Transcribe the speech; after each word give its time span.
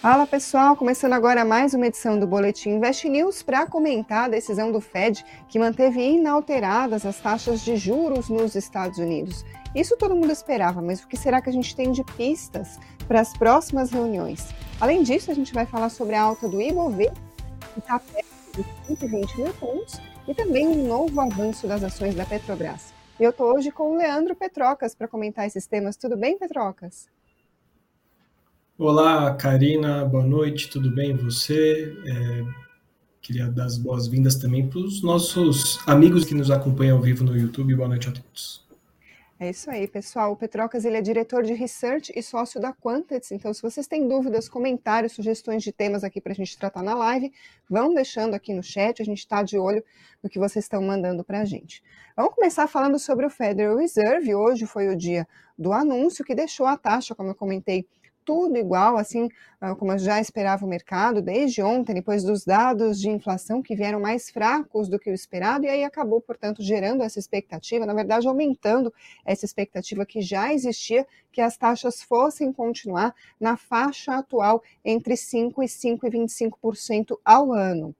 Fala 0.00 0.26
pessoal, 0.26 0.74
começando 0.74 1.12
agora 1.12 1.44
mais 1.44 1.74
uma 1.74 1.86
edição 1.86 2.18
do 2.18 2.26
Boletim 2.26 2.70
Invest 2.70 3.06
News 3.06 3.42
para 3.42 3.66
comentar 3.66 4.24
a 4.24 4.28
decisão 4.28 4.72
do 4.72 4.80
Fed 4.80 5.22
que 5.46 5.58
manteve 5.58 6.00
inalteradas 6.00 7.04
as 7.04 7.20
taxas 7.20 7.60
de 7.60 7.76
juros 7.76 8.30
nos 8.30 8.54
Estados 8.54 8.98
Unidos. 8.98 9.44
Isso 9.74 9.98
todo 9.98 10.16
mundo 10.16 10.32
esperava, 10.32 10.80
mas 10.80 11.02
o 11.02 11.06
que 11.06 11.18
será 11.18 11.42
que 11.42 11.50
a 11.50 11.52
gente 11.52 11.76
tem 11.76 11.92
de 11.92 12.02
pistas 12.02 12.78
para 13.06 13.20
as 13.20 13.36
próximas 13.36 13.90
reuniões? 13.90 14.48
Além 14.80 15.02
disso, 15.02 15.30
a 15.30 15.34
gente 15.34 15.52
vai 15.52 15.66
falar 15.66 15.90
sobre 15.90 16.14
a 16.14 16.22
alta 16.22 16.48
do 16.48 16.62
IBOV, 16.62 17.10
que 17.74 17.80
está 17.80 17.98
perto 17.98 18.56
de 18.56 18.64
120 18.86 19.36
mil 19.36 19.52
pontos, 19.52 20.00
e 20.26 20.34
também 20.34 20.66
um 20.66 20.88
novo 20.88 21.20
avanço 21.20 21.66
das 21.66 21.84
ações 21.84 22.14
da 22.14 22.24
Petrobras. 22.24 22.94
Eu 23.20 23.28
estou 23.28 23.54
hoje 23.54 23.70
com 23.70 23.92
o 23.92 23.96
Leandro 23.98 24.34
Petrocas 24.34 24.94
para 24.94 25.06
comentar 25.06 25.46
esses 25.46 25.66
temas. 25.66 25.94
Tudo 25.94 26.16
bem, 26.16 26.38
Petrocas? 26.38 27.06
Olá, 28.82 29.34
Karina, 29.34 30.06
boa 30.06 30.24
noite, 30.24 30.70
tudo 30.70 30.90
bem 30.90 31.14
você? 31.14 31.94
É, 32.06 32.44
queria 33.20 33.46
dar 33.46 33.66
as 33.66 33.76
boas-vindas 33.76 34.36
também 34.36 34.70
para 34.70 34.78
os 34.78 35.02
nossos 35.02 35.78
amigos 35.86 36.24
que 36.24 36.34
nos 36.34 36.50
acompanham 36.50 36.96
ao 36.96 37.02
vivo 37.02 37.22
no 37.22 37.36
YouTube. 37.36 37.74
Boa 37.74 37.88
noite 37.90 38.08
a 38.08 38.12
todos. 38.12 38.66
É 39.38 39.50
isso 39.50 39.70
aí, 39.70 39.86
pessoal. 39.86 40.32
O 40.32 40.36
Petrocas 40.36 40.86
ele 40.86 40.96
é 40.96 41.02
diretor 41.02 41.42
de 41.42 41.52
research 41.52 42.10
e 42.16 42.22
sócio 42.22 42.58
da 42.58 42.72
Quantits. 42.72 43.30
Então, 43.32 43.52
se 43.52 43.60
vocês 43.60 43.86
têm 43.86 44.08
dúvidas, 44.08 44.48
comentários, 44.48 45.12
sugestões 45.12 45.62
de 45.62 45.72
temas 45.72 46.02
aqui 46.02 46.18
para 46.18 46.32
a 46.32 46.34
gente 46.34 46.56
tratar 46.56 46.82
na 46.82 46.94
live, 46.94 47.30
vão 47.68 47.92
deixando 47.92 48.32
aqui 48.32 48.54
no 48.54 48.62
chat. 48.62 49.02
A 49.02 49.04
gente 49.04 49.18
está 49.18 49.42
de 49.42 49.58
olho 49.58 49.84
no 50.22 50.30
que 50.30 50.38
vocês 50.38 50.64
estão 50.64 50.80
mandando 50.80 51.22
para 51.22 51.42
a 51.42 51.44
gente. 51.44 51.82
Vamos 52.16 52.34
começar 52.34 52.66
falando 52.66 52.98
sobre 52.98 53.26
o 53.26 53.30
Federal 53.30 53.76
Reserve. 53.76 54.34
Hoje 54.34 54.64
foi 54.64 54.88
o 54.88 54.96
dia 54.96 55.28
do 55.58 55.70
anúncio 55.70 56.24
que 56.24 56.34
deixou 56.34 56.64
a 56.64 56.78
taxa, 56.78 57.14
como 57.14 57.28
eu 57.28 57.34
comentei 57.34 57.86
tudo 58.30 58.56
igual, 58.56 58.96
assim 58.96 59.28
ah, 59.60 59.74
como 59.74 59.98
já 59.98 60.20
esperava 60.20 60.64
o 60.64 60.68
mercado 60.68 61.20
desde 61.20 61.60
ontem, 61.64 61.94
depois 61.94 62.22
dos 62.22 62.44
dados 62.44 63.00
de 63.00 63.10
inflação 63.10 63.60
que 63.60 63.74
vieram 63.74 63.98
mais 63.98 64.30
fracos 64.30 64.88
do 64.88 65.00
que 65.00 65.10
o 65.10 65.12
esperado, 65.12 65.64
e 65.64 65.68
aí 65.68 65.82
acabou, 65.82 66.20
portanto, 66.20 66.62
gerando 66.62 67.02
essa 67.02 67.18
expectativa, 67.18 67.84
na 67.84 67.92
verdade, 67.92 68.28
aumentando 68.28 68.94
essa 69.26 69.44
expectativa 69.44 70.06
que 70.06 70.22
já 70.22 70.54
existia, 70.54 71.04
que 71.32 71.40
as 71.40 71.56
taxas 71.56 72.04
fossem 72.04 72.52
continuar 72.52 73.12
na 73.40 73.56
faixa 73.56 74.14
atual 74.14 74.62
entre 74.84 75.14
5% 75.14 75.54
e 75.58 75.66
5,25% 75.66 77.18
ao 77.24 77.52
ano. 77.52 77.92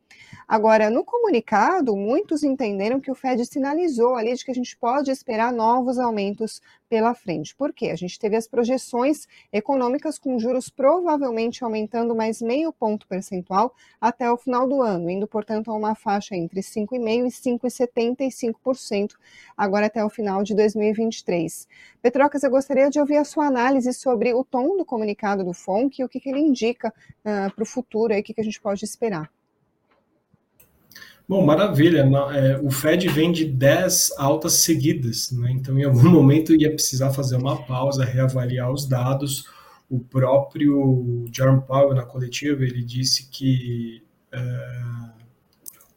Agora, 0.51 0.91
no 0.91 1.05
comunicado, 1.05 1.97
muitos 1.97 2.43
entenderam 2.43 3.01
que 3.01 3.11
o 3.11 3.15
Fed 3.15 3.47
sinalizou 3.47 4.17
ali 4.17 4.35
de 4.35 4.45
que 4.45 4.51
a 4.51 4.55
gente 4.55 4.77
pode 4.77 5.11
esperar 5.11 5.53
novos 5.53 5.97
aumentos 5.97 6.61
pela 6.89 7.15
frente. 7.15 7.55
Por 7.55 7.73
quê? 7.73 7.91
A 7.91 7.97
gente 7.97 8.19
teve 8.19 8.35
as 8.35 8.48
projeções 8.48 9.29
econômicas 9.53 10.19
com 10.19 10.41
juros 10.41 10.69
provavelmente 10.69 11.63
aumentando 11.63 12.17
mais 12.17 12.43
meio 12.43 12.73
ponto 12.73 13.07
percentual 13.07 13.73
até 14.01 14.29
o 14.29 14.37
final 14.37 14.67
do 14.67 14.83
ano, 14.83 15.09
indo, 15.09 15.29
portanto, 15.29 15.71
a 15.71 15.75
uma 15.75 15.95
faixa 15.95 16.35
entre 16.35 16.61
5,5% 16.63 17.27
e 18.23 18.29
5,75% 18.29 19.13
agora 19.57 19.87
até 19.87 20.05
o 20.05 20.11
final 20.11 20.43
de 20.43 20.53
2023. 20.57 21.69
Petrocas, 22.03 22.43
eu 22.43 22.51
gostaria 22.51 22.91
de 22.91 22.98
ouvir 22.98 23.19
a 23.19 23.25
sua 23.25 23.47
análise 23.47 23.93
sobre 23.95 24.35
o 24.35 24.43
tom 24.43 24.77
do 24.77 24.85
comunicado 24.85 25.45
do 25.45 25.53
FONC 25.53 26.01
e 26.01 26.05
o 26.05 26.09
que, 26.09 26.19
que 26.19 26.29
ele 26.29 26.41
indica 26.41 26.93
uh, 27.21 27.55
para 27.55 27.63
o 27.63 27.67
futuro, 27.67 28.13
o 28.19 28.23
que, 28.23 28.35
que 28.35 28.41
a 28.41 28.45
gente 28.45 28.61
pode 28.61 28.85
esperar. 28.85 29.31
Bom, 31.31 31.47
maravilha. 31.47 32.00
É, 32.34 32.59
o 32.59 32.73
Fed 32.73 33.06
vem 33.06 33.31
de 33.31 33.45
10 33.45 34.14
altas 34.19 34.64
seguidas, 34.64 35.31
né? 35.31 35.53
então 35.53 35.78
em 35.78 35.84
algum 35.84 36.11
momento 36.11 36.53
ia 36.53 36.73
precisar 36.73 37.12
fazer 37.12 37.36
uma 37.36 37.62
pausa, 37.62 38.05
reavaliar 38.05 38.73
os 38.73 38.84
dados. 38.84 39.45
O 39.89 40.01
próprio 40.01 41.25
Jerome 41.33 41.62
Powell, 41.62 41.95
na 41.95 42.03
coletiva, 42.03 42.64
ele 42.64 42.83
disse 42.83 43.28
que 43.30 44.02
uh, 44.35 45.11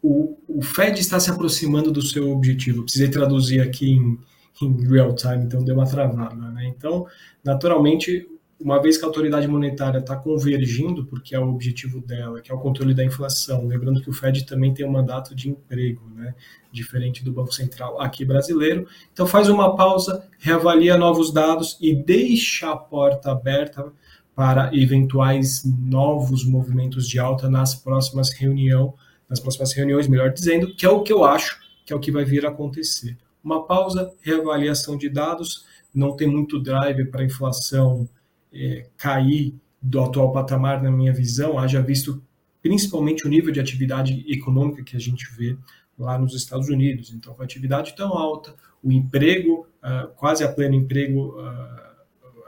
o, 0.03 0.37
o, 0.47 0.61
Fed 0.61 0.99
está 0.99 1.19
se 1.19 1.31
aproximando 1.31 1.91
do 1.91 2.03
seu 2.03 2.29
objetivo. 2.29 2.83
precisei 2.83 3.09
traduzir 3.09 3.59
aqui 3.59 3.89
em, 3.89 4.19
em 4.61 4.87
real 4.87 5.15
time, 5.15 5.45
então 5.45 5.63
deu 5.63 5.73
uma 5.73 5.87
travada. 5.87 6.35
Né? 6.51 6.71
Então, 6.77 7.07
naturalmente, 7.43 8.27
uma 8.63 8.81
vez 8.81 8.97
que 8.97 9.03
a 9.03 9.07
autoridade 9.07 9.47
monetária 9.47 9.99
está 9.99 10.15
convergindo, 10.15 11.05
porque 11.05 11.35
é 11.35 11.39
o 11.39 11.49
objetivo 11.49 11.99
dela, 11.99 12.39
que 12.41 12.49
é 12.49 12.55
o 12.55 12.59
controle 12.59 12.93
da 12.93 13.03
inflação, 13.03 13.67
lembrando 13.67 14.01
que 14.01 14.09
o 14.09 14.13
Fed 14.13 14.45
também 14.45 14.73
tem 14.73 14.85
um 14.85 14.91
mandato 14.91 15.35
de 15.35 15.49
emprego, 15.49 16.01
né, 16.15 16.33
diferente 16.71 17.23
do 17.23 17.33
Banco 17.33 17.53
Central 17.53 17.99
aqui 17.99 18.23
brasileiro, 18.23 18.87
então 19.11 19.27
faz 19.27 19.49
uma 19.49 19.75
pausa, 19.75 20.25
reavalia 20.39 20.97
novos 20.97 21.31
dados 21.33 21.77
e 21.81 21.93
deixa 21.93 22.71
a 22.71 22.77
porta 22.77 23.31
aberta 23.31 23.91
para 24.33 24.73
eventuais 24.73 25.63
novos 25.65 26.45
movimentos 26.45 27.07
de 27.07 27.19
alta 27.19 27.49
nas 27.49 27.75
próximas 27.75 28.31
reuniões, 28.31 28.93
nas 29.29 29.39
próximas 29.39 29.73
reuniões, 29.73 30.07
melhor 30.07 30.31
dizendo, 30.31 30.73
que 30.73 30.85
é 30.85 30.89
o 30.89 31.03
que 31.03 31.11
eu 31.11 31.23
acho 31.23 31.61
que 31.85 31.91
é 31.91 31.95
o 31.95 31.99
que 31.99 32.11
vai 32.11 32.23
vir 32.23 32.45
a 32.45 32.49
acontecer. 32.49 33.17
Uma 33.43 33.65
pausa, 33.65 34.13
reavaliação 34.21 34.97
de 34.97 35.09
dados, 35.09 35.65
não 35.93 36.15
tem 36.15 36.27
muito 36.27 36.59
drive 36.59 37.05
para 37.05 37.21
a 37.21 37.25
inflação 37.25 38.07
é, 38.53 38.87
cair 38.97 39.55
do 39.81 39.99
atual 40.01 40.31
patamar, 40.31 40.81
na 40.81 40.89
minha 40.89 41.13
visão, 41.13 41.59
haja 41.59 41.81
visto 41.81 42.23
principalmente 42.61 43.27
o 43.27 43.29
nível 43.29 43.51
de 43.51 43.59
atividade 43.59 44.23
econômica 44.27 44.83
que 44.83 44.95
a 44.95 44.99
gente 44.99 45.25
vê 45.35 45.57
lá 45.99 46.17
nos 46.17 46.33
Estados 46.33 46.69
Unidos. 46.69 47.13
Então, 47.13 47.33
com 47.33 47.41
a 47.41 47.45
atividade 47.45 47.93
tão 47.95 48.13
alta, 48.13 48.55
o 48.81 48.91
emprego, 48.91 49.67
uh, 49.83 50.07
quase 50.15 50.43
a 50.43 50.51
pleno 50.51 50.75
emprego, 50.75 51.39
uh, 51.39 51.93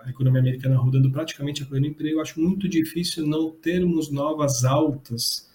a 0.04 0.10
economia 0.10 0.40
americana 0.40 0.78
rodando 0.78 1.12
praticamente 1.12 1.64
a 1.64 1.66
pleno 1.66 1.86
emprego, 1.86 2.22
acho 2.22 2.40
muito 2.40 2.70
difícil 2.70 3.28
não 3.28 3.52
termos 3.52 4.10
novas 4.10 4.64
altas 4.64 5.50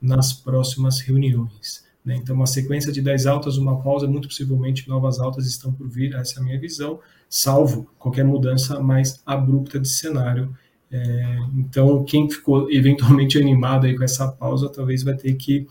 nas 0.00 0.32
próximas 0.32 1.00
reuniões. 1.00 1.85
Né? 2.06 2.14
Então, 2.14 2.36
uma 2.36 2.46
sequência 2.46 2.92
de 2.92 3.02
10 3.02 3.26
altas, 3.26 3.58
uma 3.58 3.82
pausa, 3.82 4.06
muito 4.06 4.28
possivelmente 4.28 4.88
novas 4.88 5.18
altas 5.18 5.44
estão 5.44 5.72
por 5.72 5.88
vir, 5.88 6.14
essa 6.14 6.38
é 6.38 6.40
a 6.40 6.44
minha 6.44 6.60
visão, 6.60 7.00
salvo 7.28 7.90
qualquer 7.98 8.24
mudança 8.24 8.78
mais 8.78 9.20
abrupta 9.26 9.80
de 9.80 9.88
cenário. 9.88 10.56
É, 10.88 11.38
então, 11.52 12.04
quem 12.04 12.30
ficou 12.30 12.70
eventualmente 12.70 13.36
animado 13.42 13.86
aí 13.86 13.96
com 13.96 14.04
essa 14.04 14.28
pausa, 14.28 14.68
talvez 14.68 15.02
vai 15.02 15.16
ter 15.16 15.34
que 15.34 15.66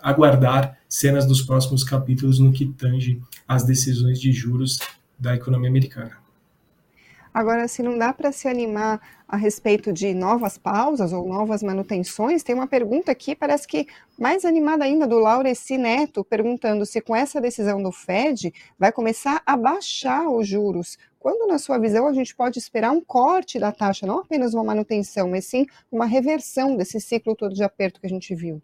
aguardar 0.00 0.78
cenas 0.88 1.26
dos 1.26 1.42
próximos 1.42 1.82
capítulos 1.82 2.38
no 2.38 2.52
que 2.52 2.66
tange 2.66 3.20
as 3.46 3.64
decisões 3.64 4.20
de 4.20 4.30
juros 4.32 4.78
da 5.18 5.34
economia 5.34 5.68
americana. 5.68 6.21
Agora, 7.32 7.66
se 7.66 7.82
não 7.82 7.96
dá 7.96 8.12
para 8.12 8.30
se 8.30 8.46
animar 8.46 9.00
a 9.26 9.36
respeito 9.38 9.90
de 9.90 10.12
novas 10.12 10.58
pausas 10.58 11.12
ou 11.12 11.26
novas 11.26 11.62
manutenções, 11.62 12.42
tem 12.42 12.54
uma 12.54 12.66
pergunta 12.66 13.10
aqui, 13.10 13.34
parece 13.34 13.66
que 13.66 13.86
mais 14.18 14.44
animada 14.44 14.84
ainda, 14.84 15.06
do 15.06 15.18
Laureci 15.18 15.78
Neto, 15.78 16.22
perguntando 16.22 16.84
se 16.84 17.00
com 17.00 17.16
essa 17.16 17.40
decisão 17.40 17.82
do 17.82 17.90
Fed 17.90 18.52
vai 18.78 18.92
começar 18.92 19.42
a 19.46 19.56
baixar 19.56 20.28
os 20.28 20.46
juros. 20.46 20.98
Quando, 21.18 21.48
na 21.48 21.58
sua 21.58 21.78
visão, 21.78 22.06
a 22.06 22.12
gente 22.12 22.34
pode 22.34 22.58
esperar 22.58 22.90
um 22.90 23.00
corte 23.00 23.58
da 23.58 23.72
taxa, 23.72 24.06
não 24.06 24.18
apenas 24.18 24.52
uma 24.52 24.64
manutenção, 24.64 25.30
mas 25.30 25.46
sim 25.46 25.66
uma 25.90 26.04
reversão 26.04 26.76
desse 26.76 27.00
ciclo 27.00 27.34
todo 27.34 27.54
de 27.54 27.62
aperto 27.62 28.00
que 28.00 28.06
a 28.06 28.10
gente 28.10 28.34
viu? 28.34 28.60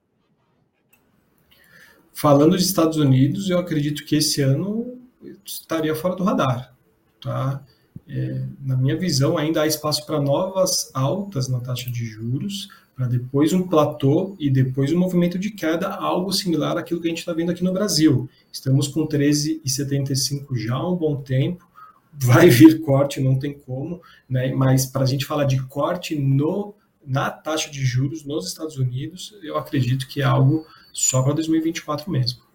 Falando 2.12 2.50
dos 2.50 2.66
Estados 2.66 2.98
Unidos, 2.98 3.48
eu 3.48 3.58
acredito 3.58 4.04
que 4.04 4.16
esse 4.16 4.42
ano 4.42 4.98
estaria 5.44 5.94
fora 5.94 6.16
do 6.16 6.24
radar, 6.24 6.74
tá? 7.20 7.62
É, 8.08 8.42
na 8.60 8.76
minha 8.76 8.96
visão, 8.96 9.36
ainda 9.36 9.62
há 9.62 9.66
espaço 9.66 10.06
para 10.06 10.20
novas 10.20 10.90
altas 10.94 11.48
na 11.48 11.60
taxa 11.60 11.90
de 11.90 12.06
juros, 12.06 12.68
para 12.96 13.06
depois 13.06 13.52
um 13.52 13.62
platô 13.62 14.34
e 14.40 14.50
depois 14.50 14.92
um 14.92 14.98
movimento 14.98 15.38
de 15.38 15.50
queda, 15.50 15.88
algo 15.88 16.32
similar 16.32 16.76
àquilo 16.76 17.00
que 17.00 17.06
a 17.06 17.10
gente 17.10 17.20
está 17.20 17.32
vendo 17.32 17.52
aqui 17.52 17.62
no 17.62 17.72
Brasil. 17.72 18.28
Estamos 18.50 18.88
com 18.88 19.06
13,75 19.06 20.56
já 20.56 20.74
há 20.74 20.90
um 20.90 20.96
bom 20.96 21.16
tempo, 21.16 21.64
vai 22.12 22.48
vir 22.50 22.80
corte, 22.80 23.20
não 23.20 23.38
tem 23.38 23.52
como, 23.52 24.02
né? 24.28 24.52
mas 24.52 24.86
para 24.86 25.02
a 25.02 25.06
gente 25.06 25.24
falar 25.24 25.44
de 25.44 25.62
corte 25.64 26.16
no, 26.16 26.74
na 27.06 27.30
taxa 27.30 27.70
de 27.70 27.84
juros 27.84 28.24
nos 28.24 28.48
Estados 28.48 28.78
Unidos, 28.78 29.34
eu 29.42 29.56
acredito 29.56 30.08
que 30.08 30.22
é 30.22 30.24
algo 30.24 30.66
só 30.92 31.22
para 31.22 31.34
2024 31.34 32.10
mesmo. 32.10 32.47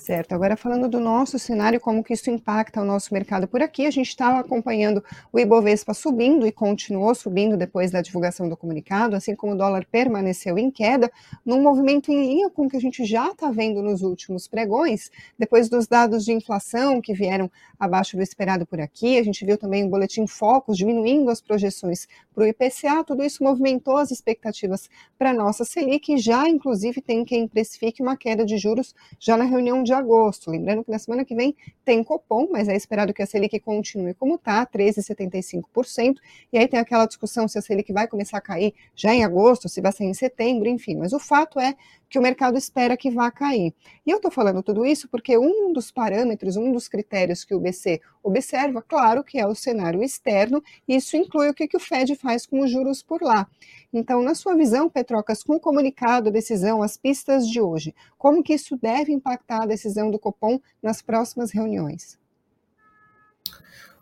Certo. 0.00 0.32
Agora 0.32 0.56
falando 0.56 0.88
do 0.88 0.98
nosso 0.98 1.38
cenário, 1.38 1.78
como 1.78 2.02
que 2.02 2.14
isso 2.14 2.30
impacta 2.30 2.80
o 2.80 2.84
nosso 2.86 3.12
mercado 3.12 3.46
por 3.46 3.60
aqui, 3.60 3.84
a 3.84 3.90
gente 3.90 4.08
estava 4.08 4.40
acompanhando 4.40 5.04
o 5.30 5.38
Ibovespa 5.38 5.92
subindo 5.92 6.46
e 6.46 6.50
continuou 6.52 7.14
subindo 7.14 7.54
depois 7.54 7.90
da 7.90 8.00
divulgação 8.00 8.48
do 8.48 8.56
comunicado, 8.56 9.14
assim 9.14 9.36
como 9.36 9.52
o 9.52 9.56
dólar 9.56 9.84
permaneceu 9.84 10.56
em 10.56 10.70
queda, 10.70 11.12
num 11.44 11.60
movimento 11.60 12.10
em 12.10 12.26
linha 12.26 12.48
com 12.48 12.64
o 12.64 12.68
que 12.68 12.78
a 12.78 12.80
gente 12.80 13.04
já 13.04 13.30
está 13.30 13.50
vendo 13.50 13.82
nos 13.82 14.00
últimos 14.00 14.48
pregões, 14.48 15.10
depois 15.38 15.68
dos 15.68 15.86
dados 15.86 16.24
de 16.24 16.32
inflação 16.32 17.02
que 17.02 17.12
vieram 17.12 17.50
abaixo 17.78 18.16
do 18.16 18.22
esperado 18.22 18.64
por 18.64 18.80
aqui, 18.80 19.18
a 19.18 19.22
gente 19.22 19.44
viu 19.44 19.58
também 19.58 19.84
o 19.84 19.90
boletim 19.90 20.26
Focus 20.26 20.78
diminuindo 20.78 21.30
as 21.30 21.42
projeções 21.42 22.08
para 22.34 22.44
o 22.44 22.46
IPCA, 22.46 23.04
tudo 23.06 23.22
isso 23.22 23.44
movimentou 23.44 23.98
as 23.98 24.10
expectativas 24.10 24.88
para 25.18 25.30
a 25.30 25.34
nossa 25.34 25.62
Selic, 25.62 26.16
já 26.16 26.48
inclusive 26.48 27.02
tem 27.02 27.22
quem 27.22 27.46
precifique 27.46 28.02
uma 28.02 28.16
queda 28.16 28.46
de 28.46 28.56
juros 28.56 28.94
já 29.18 29.36
na 29.36 29.44
reunião 29.44 29.82
de 29.82 29.89
de 29.90 29.94
agosto. 29.94 30.50
Lembrando 30.50 30.84
que 30.84 30.90
na 30.90 30.98
semana 30.98 31.24
que 31.24 31.34
vem 31.34 31.54
tem 31.84 32.02
Copom, 32.02 32.48
mas 32.50 32.68
é 32.68 32.76
esperado 32.76 33.12
que 33.12 33.22
a 33.22 33.26
Selic 33.26 33.58
continue 33.60 34.14
como 34.14 34.36
está, 34.36 34.64
13,75%. 34.64 36.16
E 36.52 36.58
aí 36.58 36.68
tem 36.68 36.78
aquela 36.78 37.06
discussão 37.06 37.48
se 37.48 37.58
a 37.58 37.62
Selic 37.62 37.92
vai 37.92 38.06
começar 38.06 38.38
a 38.38 38.40
cair 38.40 38.72
já 38.94 39.14
em 39.14 39.24
agosto, 39.24 39.68
se 39.68 39.80
vai 39.80 39.92
ser 39.92 40.04
em 40.04 40.14
setembro, 40.14 40.68
enfim. 40.68 40.96
Mas 40.96 41.12
o 41.12 41.18
fato 41.18 41.58
é 41.58 41.74
que 42.10 42.18
o 42.18 42.22
mercado 42.22 42.58
espera 42.58 42.96
que 42.96 43.08
vá 43.08 43.30
cair. 43.30 43.72
E 44.04 44.10
eu 44.10 44.16
estou 44.16 44.32
falando 44.32 44.64
tudo 44.64 44.84
isso 44.84 45.08
porque 45.08 45.38
um 45.38 45.72
dos 45.72 45.92
parâmetros, 45.92 46.56
um 46.56 46.72
dos 46.72 46.88
critérios 46.88 47.44
que 47.44 47.54
o 47.54 47.60
BC 47.60 48.00
observa, 48.20 48.82
claro 48.82 49.22
que 49.22 49.38
é 49.38 49.46
o 49.46 49.54
cenário 49.54 50.02
externo, 50.02 50.60
e 50.88 50.96
isso 50.96 51.16
inclui 51.16 51.48
o 51.48 51.54
que, 51.54 51.68
que 51.68 51.76
o 51.76 51.80
Fed 51.80 52.16
faz 52.16 52.44
com 52.44 52.60
os 52.60 52.70
juros 52.70 53.00
por 53.00 53.22
lá. 53.22 53.46
Então, 53.92 54.22
na 54.22 54.34
sua 54.34 54.56
visão, 54.56 54.90
Petrocas, 54.90 55.44
com 55.44 55.54
o 55.54 55.60
comunicado, 55.60 56.30
decisão, 56.30 56.82
as 56.82 56.96
pistas 56.96 57.48
de 57.48 57.60
hoje, 57.60 57.94
como 58.18 58.42
que 58.42 58.54
isso 58.54 58.76
deve 58.76 59.12
impactar 59.12 59.62
a 59.62 59.66
decisão 59.66 60.10
do 60.10 60.18
Copom 60.18 60.60
nas 60.82 61.00
próximas 61.00 61.52
reuniões? 61.52 62.18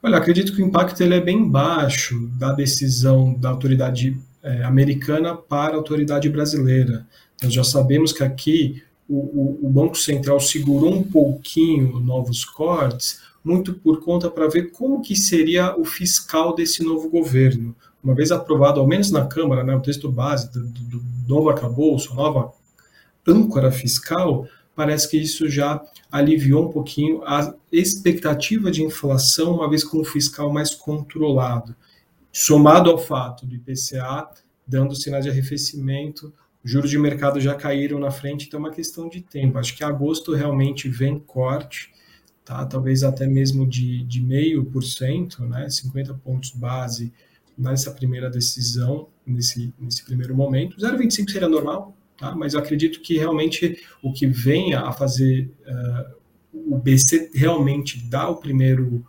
Olha, 0.02 0.16
acredito 0.16 0.54
que 0.54 0.62
o 0.62 0.66
impacto 0.66 1.02
ele 1.02 1.14
é 1.14 1.20
bem 1.20 1.46
baixo 1.46 2.28
da 2.38 2.52
decisão 2.52 3.34
da 3.34 3.50
autoridade 3.50 4.16
é, 4.42 4.62
americana 4.62 5.34
para 5.34 5.74
a 5.74 5.76
autoridade 5.76 6.28
brasileira. 6.28 7.06
Nós 7.42 7.52
já 7.52 7.64
sabemos 7.64 8.12
que 8.12 8.22
aqui 8.22 8.82
o, 9.08 9.16
o, 9.16 9.66
o 9.66 9.70
Banco 9.70 9.96
Central 9.96 10.40
segurou 10.40 10.92
um 10.92 11.02
pouquinho 11.02 11.98
novos 12.00 12.44
cortes, 12.44 13.20
muito 13.42 13.74
por 13.74 14.02
conta 14.02 14.30
para 14.30 14.48
ver 14.48 14.70
como 14.70 15.00
que 15.00 15.16
seria 15.16 15.74
o 15.78 15.84
fiscal 15.84 16.54
desse 16.54 16.82
novo 16.82 17.08
governo. 17.08 17.74
Uma 18.02 18.14
vez 18.14 18.30
aprovado, 18.30 18.80
ao 18.80 18.86
menos 18.86 19.10
na 19.10 19.26
Câmara, 19.26 19.64
né, 19.64 19.74
o 19.74 19.80
texto 19.80 20.10
base 20.10 20.52
do, 20.52 20.66
do, 20.66 20.98
do 20.98 21.04
novo 21.26 21.48
arcabouço, 21.48 22.14
nova 22.14 22.52
âncora 23.26 23.70
fiscal, 23.70 24.46
parece 24.74 25.10
que 25.10 25.16
isso 25.16 25.48
já 25.48 25.82
aliviou 26.10 26.68
um 26.68 26.72
pouquinho 26.72 27.22
a 27.24 27.54
expectativa 27.72 28.70
de 28.70 28.82
inflação, 28.82 29.56
uma 29.56 29.68
vez 29.68 29.82
com 29.82 29.98
o 29.98 30.04
fiscal 30.04 30.52
mais 30.52 30.74
controlado. 30.74 31.74
Somado 32.32 32.90
ao 32.90 32.98
fato 32.98 33.46
do 33.46 33.54
IPCA 33.54 34.28
dando 34.66 34.94
sinais 34.94 35.24
de 35.24 35.30
arrefecimento 35.30 36.32
juros 36.68 36.90
de 36.90 36.98
mercado 36.98 37.40
já 37.40 37.54
caíram 37.54 37.98
na 37.98 38.10
frente, 38.10 38.46
então 38.46 38.58
é 38.58 38.62
uma 38.64 38.70
questão 38.70 39.08
de 39.08 39.22
tempo. 39.22 39.56
Acho 39.56 39.74
que 39.74 39.82
agosto 39.82 40.34
realmente 40.34 40.86
vem 40.86 41.18
corte, 41.18 41.90
tá? 42.44 42.66
talvez 42.66 43.02
até 43.02 43.26
mesmo 43.26 43.66
de, 43.66 44.04
de 44.04 44.20
meio 44.20 44.62
por 44.66 44.84
cento, 44.84 45.46
né? 45.46 45.70
50 45.70 46.12
pontos 46.14 46.50
base 46.50 47.10
nessa 47.56 47.90
primeira 47.90 48.28
decisão, 48.28 49.08
nesse, 49.26 49.72
nesse 49.78 50.04
primeiro 50.04 50.36
momento. 50.36 50.76
0,25 50.76 51.30
seria 51.30 51.48
normal, 51.48 51.96
tá? 52.18 52.34
mas 52.34 52.52
eu 52.52 52.60
acredito 52.60 53.00
que 53.00 53.16
realmente 53.16 53.82
o 54.02 54.12
que 54.12 54.26
venha 54.26 54.80
a 54.80 54.92
fazer 54.92 55.50
uh, 55.66 56.18
o 56.52 56.76
BC 56.76 57.30
realmente 57.32 57.98
dar 58.04 58.28
o 58.28 58.36
primeiro 58.36 59.06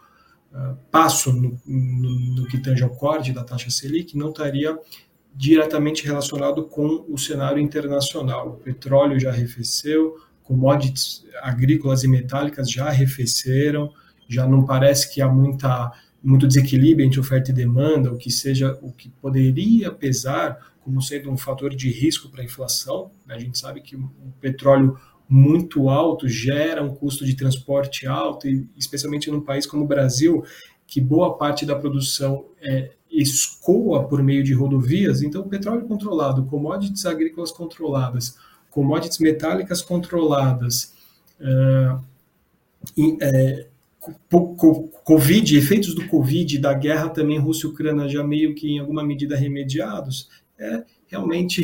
uh, 0.54 0.78
passo 0.90 1.34
no, 1.34 1.60
no, 1.66 2.20
no 2.20 2.48
que 2.48 2.58
tange 2.58 2.84
ao 2.84 2.90
corte 2.90 3.34
da 3.34 3.44
taxa 3.44 3.70
Selic 3.70 4.18
não 4.18 4.30
estaria 4.30 4.80
diretamente 5.36 6.06
relacionado 6.06 6.64
com 6.66 7.06
o 7.08 7.18
cenário 7.18 7.60
internacional. 7.62 8.50
O 8.50 8.54
petróleo 8.58 9.20
já 9.20 9.30
arrefeceu, 9.30 10.18
commodities 10.44 11.26
agrícolas 11.42 12.04
e 12.04 12.08
metálicas 12.08 12.70
já 12.70 12.88
arrefeceram, 12.88 13.92
já 14.28 14.48
não 14.48 14.66
parece 14.66 15.14
que 15.14 15.22
há 15.22 15.28
muita, 15.28 15.92
muito 16.22 16.48
desequilíbrio 16.48 17.06
entre 17.06 17.20
oferta 17.20 17.52
e 17.52 17.54
demanda, 17.54 18.12
o 18.12 18.18
que 18.18 18.32
seja 18.32 18.78
o 18.82 18.92
que 18.92 19.10
poderia 19.10 19.92
pesar 19.92 20.58
como 20.82 21.02
sendo 21.02 21.30
um 21.30 21.38
fator 21.38 21.76
de 21.76 21.90
risco 21.92 22.30
para 22.30 22.42
a 22.42 22.46
inflação. 22.46 23.12
A 23.28 23.38
gente 23.38 23.58
sabe 23.58 23.82
que 23.82 23.96
o 23.96 24.34
petróleo 24.42 24.98
muito 25.28 25.90
alto 25.90 26.28
gera 26.28 26.84
um 26.84 26.90
custo 26.90 27.24
de 27.24 27.36
transporte 27.36 28.08
alto, 28.08 28.48
e 28.48 28.68
especialmente 28.76 29.30
num 29.30 29.42
país 29.42 29.68
como 29.68 29.84
o 29.84 29.88
Brasil, 29.88 30.44
que 30.88 31.00
boa 31.00 31.38
parte 31.38 31.66
da 31.68 31.76
produção 31.76 32.46
é, 32.60 32.94
escoa 33.22 34.08
por 34.08 34.22
meio 34.24 34.44
de 34.44 34.54
rodovias, 34.54 35.22
então 35.22 35.48
petróleo 35.48 35.88
controlado, 35.88 36.46
commodities 36.46 37.06
agrícolas 37.06 37.52
controladas, 37.52 38.38
commodities 38.70 39.20
metálicas 39.20 39.82
controladas, 39.82 40.94
uh, 41.40 42.04
é, 43.22 43.68
Covid, 45.04 45.58
efeitos 45.58 45.94
do 45.94 46.08
Covid, 46.08 46.58
da 46.60 46.74
guerra 46.74 47.10
também 47.10 47.38
Rússia-Ucrânia 47.38 48.08
já 48.08 48.24
meio 48.24 48.56
que 48.56 48.70
em 48.70 48.80
alguma 48.80 49.04
medida 49.04 49.36
remediados, 49.36 50.30
é 50.58 50.84
realmente 51.08 51.64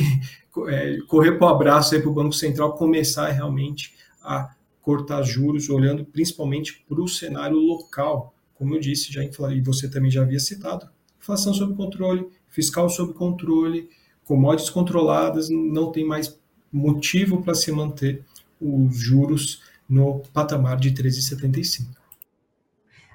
é, 0.68 0.98
correr 1.08 1.32
para 1.38 1.46
o 1.46 1.50
abraço 1.50 1.94
aí 1.94 2.00
para 2.00 2.10
o 2.10 2.14
Banco 2.14 2.32
Central 2.32 2.74
começar 2.74 3.30
realmente 3.30 3.94
a 4.22 4.54
cortar 4.82 5.22
juros, 5.22 5.68
olhando 5.68 6.04
principalmente 6.04 6.84
para 6.88 7.00
o 7.00 7.08
cenário 7.08 7.56
local, 7.56 8.34
como 8.54 8.74
eu 8.74 8.80
disse 8.80 9.12
já, 9.12 9.22
e 9.24 9.60
você 9.60 9.88
também 9.90 10.10
já 10.10 10.22
havia 10.22 10.38
citado, 10.38 10.88
inflação 11.26 11.52
sob 11.52 11.74
controle, 11.74 12.28
fiscal 12.48 12.88
sob 12.88 13.12
controle, 13.12 13.90
commodities 14.24 14.70
controladas, 14.70 15.48
não 15.50 15.90
tem 15.90 16.06
mais 16.06 16.38
motivo 16.72 17.42
para 17.42 17.54
se 17.54 17.72
manter 17.72 18.24
os 18.60 18.96
juros 18.96 19.60
no 19.88 20.20
patamar 20.32 20.78
de 20.78 20.92
13,75. 20.92 21.95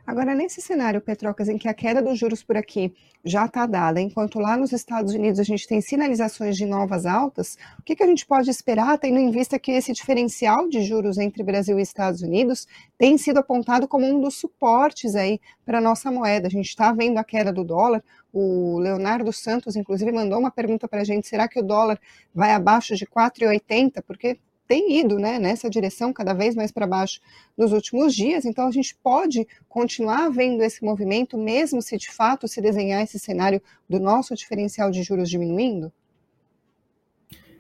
Agora, 0.06 0.34
nesse 0.34 0.62
cenário, 0.62 1.00
Petrocas, 1.00 1.48
em 1.48 1.58
que 1.58 1.68
a 1.68 1.74
queda 1.74 2.02
dos 2.02 2.18
juros 2.18 2.44
por 2.44 2.58
aqui 2.58 2.94
já 3.24 3.46
está 3.46 3.66
dada, 3.66 4.02
enquanto 4.02 4.40
lá 4.40 4.58
nos 4.58 4.72
Estados 4.72 5.14
Unidos 5.14 5.40
a 5.40 5.44
gente 5.44 5.68
tem 5.68 5.80
sinalizações 5.80 6.58
de 6.58 6.66
novas 6.66 7.06
altas, 7.06 7.58
o 7.78 7.84
que, 7.84 7.96
que 7.96 8.04
a 8.04 8.08
gente 8.08 8.26
pode 8.26 8.50
esperar, 8.50 8.98
tendo 8.98 9.20
em 9.20 9.30
vista 9.30 9.60
que 9.60 9.72
esse 9.72 9.94
diferencial 9.94 10.68
de 10.68 10.82
juros 10.82 11.18
entre 11.18 11.44
Brasil 11.44 11.78
e 11.78 11.84
Estados 11.84 12.22
Unidos 12.22 12.68
tem 12.98 13.18
sido 13.18 13.38
apontado 13.38 13.88
como 13.88 14.06
um 14.06 14.20
dos 14.20 14.36
suportes 14.36 15.16
aí 15.16 15.40
para 15.64 15.78
a 15.78 15.82
nossa 15.82 16.12
moeda? 16.12 16.48
A 16.48 16.52
gente 16.52 16.70
está 16.70 16.92
vendo 16.92 17.20
a 17.20 17.24
queda 17.24 17.54
do 17.54 17.64
dólar, 17.64 18.04
o 18.34 18.80
Leonardo 18.80 19.32
Santos, 19.32 19.76
inclusive, 19.76 20.12
mandou 20.12 20.40
uma 20.40 20.52
pergunta 20.52 20.88
para 20.88 21.02
a 21.02 21.04
gente: 21.04 21.28
será 21.28 21.48
que 21.48 21.60
o 21.60 21.64
dólar 21.64 22.00
vai 22.34 22.52
abaixo 22.54 22.96
de 22.96 23.06
4,80? 23.06 24.02
Porque 24.06 24.40
tem 24.72 25.02
ido 25.02 25.20
né, 25.20 25.38
nessa 25.38 25.70
direção 25.70 26.14
cada 26.14 26.34
vez 26.34 26.56
mais 26.56 26.72
para 26.72 26.88
baixo 26.88 27.20
nos 27.58 27.74
últimos 27.74 28.16
dias, 28.16 28.46
então 28.46 28.66
a 28.66 28.72
gente 28.72 28.96
pode 29.04 29.46
continuar 29.68 30.30
vendo 30.30 30.64
esse 30.64 30.82
movimento, 30.82 31.38
mesmo 31.38 31.82
se 31.82 31.98
de 31.98 32.10
fato 32.10 32.48
se 32.48 32.62
desenhar 32.62 33.04
esse 33.04 33.20
cenário 33.20 33.62
do 33.90 34.00
nosso 34.00 34.34
diferencial 34.34 34.90
de 34.90 35.04
juros 35.04 35.30
diminuindo? 35.30 35.92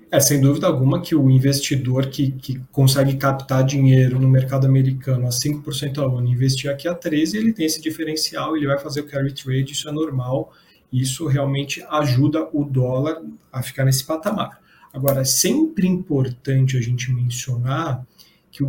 É, 0.09 0.21
sem 0.21 0.39
dúvida 0.39 0.67
alguma 0.67 1.01
que 1.01 1.13
o 1.13 1.29
investidor 1.29 2.07
que, 2.07 2.31
que 2.31 2.61
consegue 2.71 3.17
captar 3.17 3.65
dinheiro 3.65 4.17
no 4.17 4.29
mercado 4.29 4.65
americano 4.65 5.27
a 5.27 5.31
5% 5.31 5.97
ao 5.97 6.17
ano, 6.17 6.29
investir 6.29 6.71
aqui 6.71 6.87
a 6.87 6.95
13%, 6.95 7.33
ele 7.33 7.51
tem 7.51 7.65
esse 7.65 7.81
diferencial, 7.81 8.55
ele 8.55 8.67
vai 8.67 8.79
fazer 8.79 9.01
o 9.01 9.05
carry 9.05 9.33
trade, 9.33 9.73
isso 9.73 9.89
é 9.89 9.91
normal, 9.91 10.53
isso 10.93 11.27
realmente 11.27 11.85
ajuda 11.89 12.47
o 12.53 12.63
dólar 12.63 13.21
a 13.51 13.61
ficar 13.61 13.83
nesse 13.83 14.05
patamar. 14.05 14.61
Agora, 14.93 15.21
é 15.21 15.25
sempre 15.25 15.87
importante 15.87 16.77
a 16.77 16.81
gente 16.81 17.11
mencionar 17.11 18.05
que, 18.51 18.65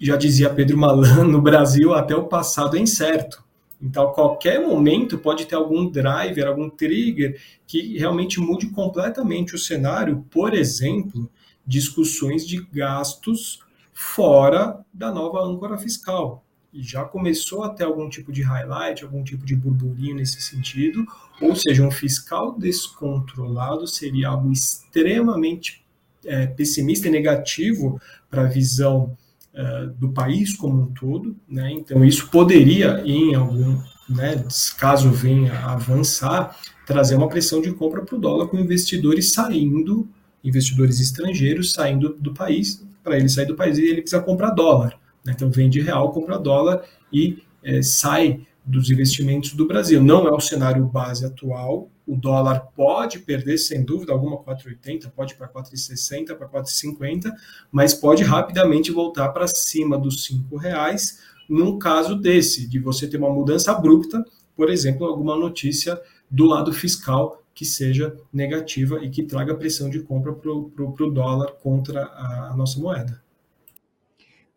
já 0.00 0.16
dizia 0.16 0.50
Pedro 0.50 0.78
Malan, 0.78 1.24
no 1.24 1.42
Brasil 1.42 1.94
até 1.94 2.14
o 2.16 2.26
passado 2.26 2.76
é 2.76 2.80
incerto. 2.80 3.44
Então, 3.80 4.12
qualquer 4.12 4.60
momento 4.60 5.18
pode 5.18 5.46
ter 5.46 5.54
algum 5.54 5.88
driver, 5.88 6.46
algum 6.46 6.68
trigger 6.68 7.40
que 7.66 7.96
realmente 7.98 8.40
mude 8.40 8.68
completamente 8.68 9.54
o 9.54 9.58
cenário. 9.58 10.24
Por 10.30 10.52
exemplo, 10.54 11.30
discussões 11.66 12.46
de 12.46 12.62
gastos 12.72 13.60
fora 13.92 14.84
da 14.92 15.12
nova 15.12 15.40
âncora 15.42 15.78
fiscal 15.78 16.44
e 16.72 16.82
já 16.82 17.04
começou 17.04 17.64
a 17.64 17.70
ter 17.70 17.84
algum 17.84 18.08
tipo 18.08 18.32
de 18.32 18.42
highlight, 18.42 19.02
algum 19.02 19.24
tipo 19.24 19.44
de 19.44 19.56
burburinho 19.56 20.16
nesse 20.16 20.40
sentido, 20.40 21.04
ou 21.40 21.54
seja, 21.56 21.82
um 21.82 21.90
fiscal 21.90 22.56
descontrolado 22.56 23.86
seria 23.86 24.28
algo 24.28 24.52
extremamente 24.52 25.84
é, 26.24 26.46
pessimista 26.46 27.08
e 27.08 27.10
negativo 27.10 28.00
para 28.30 28.42
a 28.42 28.48
visão 28.48 29.16
é, 29.52 29.86
do 29.98 30.10
país 30.10 30.56
como 30.56 30.82
um 30.82 30.92
todo, 30.92 31.36
né? 31.48 31.72
Então 31.72 32.04
isso 32.04 32.28
poderia, 32.30 33.02
em 33.04 33.34
algum, 33.34 33.80
né, 34.08 34.44
caso 34.78 35.10
venha 35.10 35.52
a 35.54 35.72
avançar, 35.72 36.56
trazer 36.86 37.16
uma 37.16 37.28
pressão 37.28 37.60
de 37.60 37.72
compra 37.72 38.02
para 38.02 38.16
o 38.16 38.20
dólar 38.20 38.46
com 38.48 38.58
investidores 38.58 39.32
saindo, 39.32 40.08
investidores 40.44 41.00
estrangeiros 41.00 41.72
saindo 41.72 42.16
do 42.20 42.32
país. 42.32 42.84
Para 43.02 43.16
ele 43.16 43.28
sair 43.28 43.46
do 43.46 43.56
país, 43.56 43.78
ele 43.78 44.02
precisa 44.02 44.22
comprar 44.22 44.50
dólar. 44.50 44.98
Né? 45.24 45.32
Então 45.34 45.50
vende 45.50 45.80
real, 45.80 46.12
compra 46.12 46.38
dólar 46.38 46.84
e 47.12 47.42
é, 47.62 47.82
sai 47.82 48.46
dos 48.64 48.90
investimentos 48.90 49.52
do 49.52 49.66
Brasil. 49.66 50.02
Não 50.02 50.26
é 50.26 50.32
o 50.32 50.40
cenário 50.40 50.84
base 50.86 51.24
atual. 51.24 51.90
O 52.06 52.16
dólar 52.16 52.68
pode 52.74 53.20
perder, 53.20 53.58
sem 53.58 53.84
dúvida 53.84 54.12
alguma, 54.12 54.36
4,80, 54.38 55.10
pode 55.10 55.34
para 55.34 55.48
4,60, 55.48 56.34
para 56.34 56.48
4,50, 56.48 57.30
mas 57.70 57.94
pode 57.94 58.22
rapidamente 58.22 58.90
voltar 58.90 59.28
para 59.30 59.46
cima 59.46 59.98
dos 59.98 60.28
R$ 60.28 60.40
reais 60.58 61.18
num 61.48 61.78
caso 61.78 62.14
desse, 62.14 62.68
de 62.68 62.78
você 62.78 63.08
ter 63.08 63.16
uma 63.16 63.28
mudança 63.28 63.72
abrupta, 63.72 64.24
por 64.56 64.70
exemplo, 64.70 65.04
alguma 65.04 65.36
notícia 65.36 66.00
do 66.30 66.44
lado 66.44 66.72
fiscal 66.72 67.42
que 67.52 67.64
seja 67.64 68.16
negativa 68.32 69.04
e 69.04 69.10
que 69.10 69.24
traga 69.24 69.56
pressão 69.56 69.90
de 69.90 70.00
compra 70.00 70.32
para 70.32 70.50
o 70.50 71.10
dólar 71.10 71.52
contra 71.60 72.04
a, 72.04 72.50
a 72.52 72.56
nossa 72.56 72.78
moeda. 72.78 73.20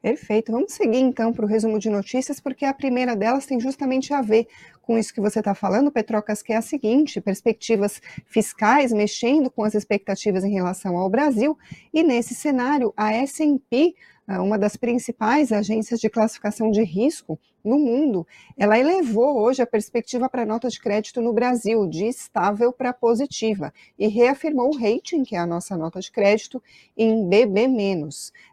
Perfeito. 0.04 0.52
Vamos 0.52 0.74
seguir 0.74 0.98
então 0.98 1.32
para 1.32 1.46
o 1.46 1.48
resumo 1.48 1.80
de 1.80 1.90
notícias, 1.90 2.38
porque 2.38 2.66
a 2.66 2.74
primeira 2.74 3.16
delas 3.16 3.46
tem 3.46 3.58
justamente 3.58 4.14
a 4.14 4.22
ver 4.22 4.50
com 4.82 4.98
isso 4.98 5.14
que 5.14 5.22
você 5.22 5.40
está 5.40 5.56
falando, 5.56 5.90
Petrocas, 5.90 6.42
que 6.42 6.52
é 6.52 6.58
a 6.58 6.62
seguinte: 6.62 7.22
perspectivas 7.22 8.02
fiscais 8.26 8.92
mexendo 8.92 9.50
com 9.50 9.64
as 9.64 9.74
expectativas 9.74 10.44
em 10.44 10.52
relação 10.52 10.98
ao 10.98 11.10
Brasil, 11.10 11.58
e 11.94 12.04
nesse 12.04 12.36
cenário, 12.36 12.94
a 12.98 13.14
SP 13.16 13.96
ah, 14.28 14.42
uma 14.42 14.60
das 14.60 14.76
principais 14.76 15.54
agências 15.54 16.02
de 16.02 16.10
classificação 16.10 16.70
de 16.70 16.84
risco 16.84 17.40
no 17.64 17.80
mundo, 17.80 18.28
ela 18.58 18.78
elevou 18.78 19.38
hoje 19.38 19.62
a 19.62 19.68
perspectiva 19.68 20.28
para 20.28 20.46
nota 20.46 20.68
de 20.68 20.80
crédito 20.80 21.22
no 21.22 21.32
Brasil 21.32 21.88
de 21.88 22.06
estável 22.06 22.74
para 22.74 22.92
positiva 22.92 23.74
e 23.98 24.08
reafirmou 24.08 24.70
o 24.70 24.78
rating, 24.78 25.24
que 25.24 25.36
é 25.36 25.40
a 25.40 25.46
nossa 25.46 25.78
nota 25.78 26.00
de 26.00 26.12
crédito, 26.12 26.62
em 26.98 27.28
BB-. 27.28 27.64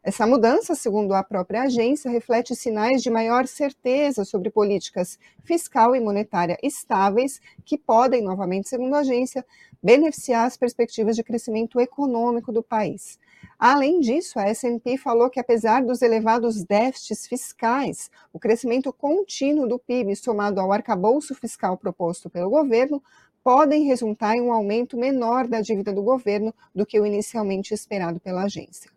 Essa 0.03 0.27
mudança, 0.27 0.75
segundo 0.75 1.13
a 1.15 1.23
própria 1.23 1.63
agência, 1.63 2.11
reflete 2.11 2.55
sinais 2.55 3.03
de 3.03 3.11
maior 3.11 3.47
certeza 3.47 4.25
sobre 4.25 4.51
políticas 4.51 5.19
fiscal 5.43 5.97
e 5.97 6.01
monetária 6.01 6.59
estáveis 6.63 7.41
que 7.65 7.77
podem, 7.77 8.23
novamente, 8.23 8.69
segundo 8.69 8.95
a 8.95 9.01
agência, 9.01 9.45
beneficiar 9.83 10.47
as 10.47 10.57
perspectivas 10.57 11.17
de 11.17 11.25
crescimento 11.25 11.81
econômico 11.81 12.53
do 12.53 12.63
país. 12.63 13.19
Além 13.63 14.01
disso, 14.01 14.39
a 14.39 14.45
S&P 14.45 14.97
falou 14.97 15.29
que 15.29 15.39
apesar 15.39 15.85
dos 15.85 16.01
elevados 16.01 16.65
déficits 16.65 17.27
fiscais, 17.27 18.11
o 18.33 18.39
crescimento 18.39 18.91
contínuo 18.91 19.69
do 19.69 19.79
PIB 19.79 20.17
somado 20.17 20.59
ao 20.59 20.73
arcabouço 20.73 21.35
fiscal 21.35 21.77
proposto 21.77 22.31
pelo 22.31 22.49
governo 22.49 23.03
podem 23.45 23.85
resultar 23.85 24.35
em 24.35 24.41
um 24.41 24.51
aumento 24.51 24.97
menor 24.97 25.47
da 25.47 25.61
dívida 25.61 25.93
do 25.93 26.03
governo 26.03 26.55
do 26.75 26.87
que 26.87 26.99
o 26.99 27.05
inicialmente 27.05 27.75
esperado 27.75 28.19
pela 28.19 28.45
agência. 28.45 28.91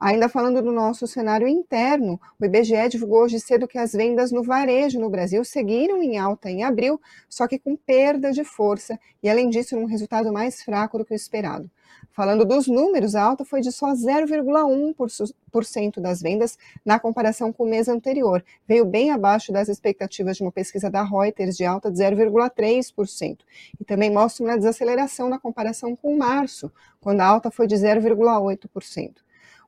Ainda 0.00 0.28
falando 0.28 0.60
do 0.60 0.72
nosso 0.72 1.06
cenário 1.06 1.46
interno, 1.46 2.20
o 2.40 2.44
IBGE 2.44 2.88
divulgou 2.88 3.22
hoje 3.22 3.38
cedo 3.38 3.68
que 3.68 3.78
as 3.78 3.92
vendas 3.92 4.32
no 4.32 4.42
varejo 4.42 4.98
no 4.98 5.08
Brasil 5.08 5.44
seguiram 5.44 6.02
em 6.02 6.18
alta 6.18 6.50
em 6.50 6.64
abril, 6.64 7.00
só 7.28 7.46
que 7.46 7.56
com 7.56 7.76
perda 7.76 8.32
de 8.32 8.42
força 8.42 8.98
e, 9.22 9.30
além 9.30 9.48
disso, 9.48 9.76
um 9.76 9.84
resultado 9.84 10.32
mais 10.32 10.60
fraco 10.60 10.98
do 10.98 11.04
que 11.04 11.12
o 11.12 11.14
esperado. 11.14 11.70
Falando 12.12 12.44
dos 12.44 12.66
números, 12.66 13.14
a 13.14 13.22
alta 13.22 13.42
foi 13.42 13.62
de 13.62 13.72
só 13.72 13.94
0,1% 13.94 15.98
das 15.98 16.20
vendas 16.20 16.58
na 16.84 17.00
comparação 17.00 17.50
com 17.50 17.64
o 17.64 17.68
mês 17.68 17.88
anterior. 17.88 18.44
Veio 18.68 18.84
bem 18.84 19.10
abaixo 19.10 19.50
das 19.50 19.70
expectativas 19.70 20.36
de 20.36 20.42
uma 20.42 20.52
pesquisa 20.52 20.90
da 20.90 21.02
Reuters 21.02 21.56
de 21.56 21.64
alta 21.64 21.90
de 21.90 21.98
0,3%. 21.98 23.38
E 23.80 23.84
também 23.84 24.10
mostra 24.10 24.44
uma 24.44 24.58
desaceleração 24.58 25.30
na 25.30 25.38
comparação 25.38 25.96
com 25.96 26.14
março, 26.14 26.70
quando 27.00 27.22
a 27.22 27.26
alta 27.26 27.50
foi 27.50 27.66
de 27.66 27.76
0,8%. 27.76 29.14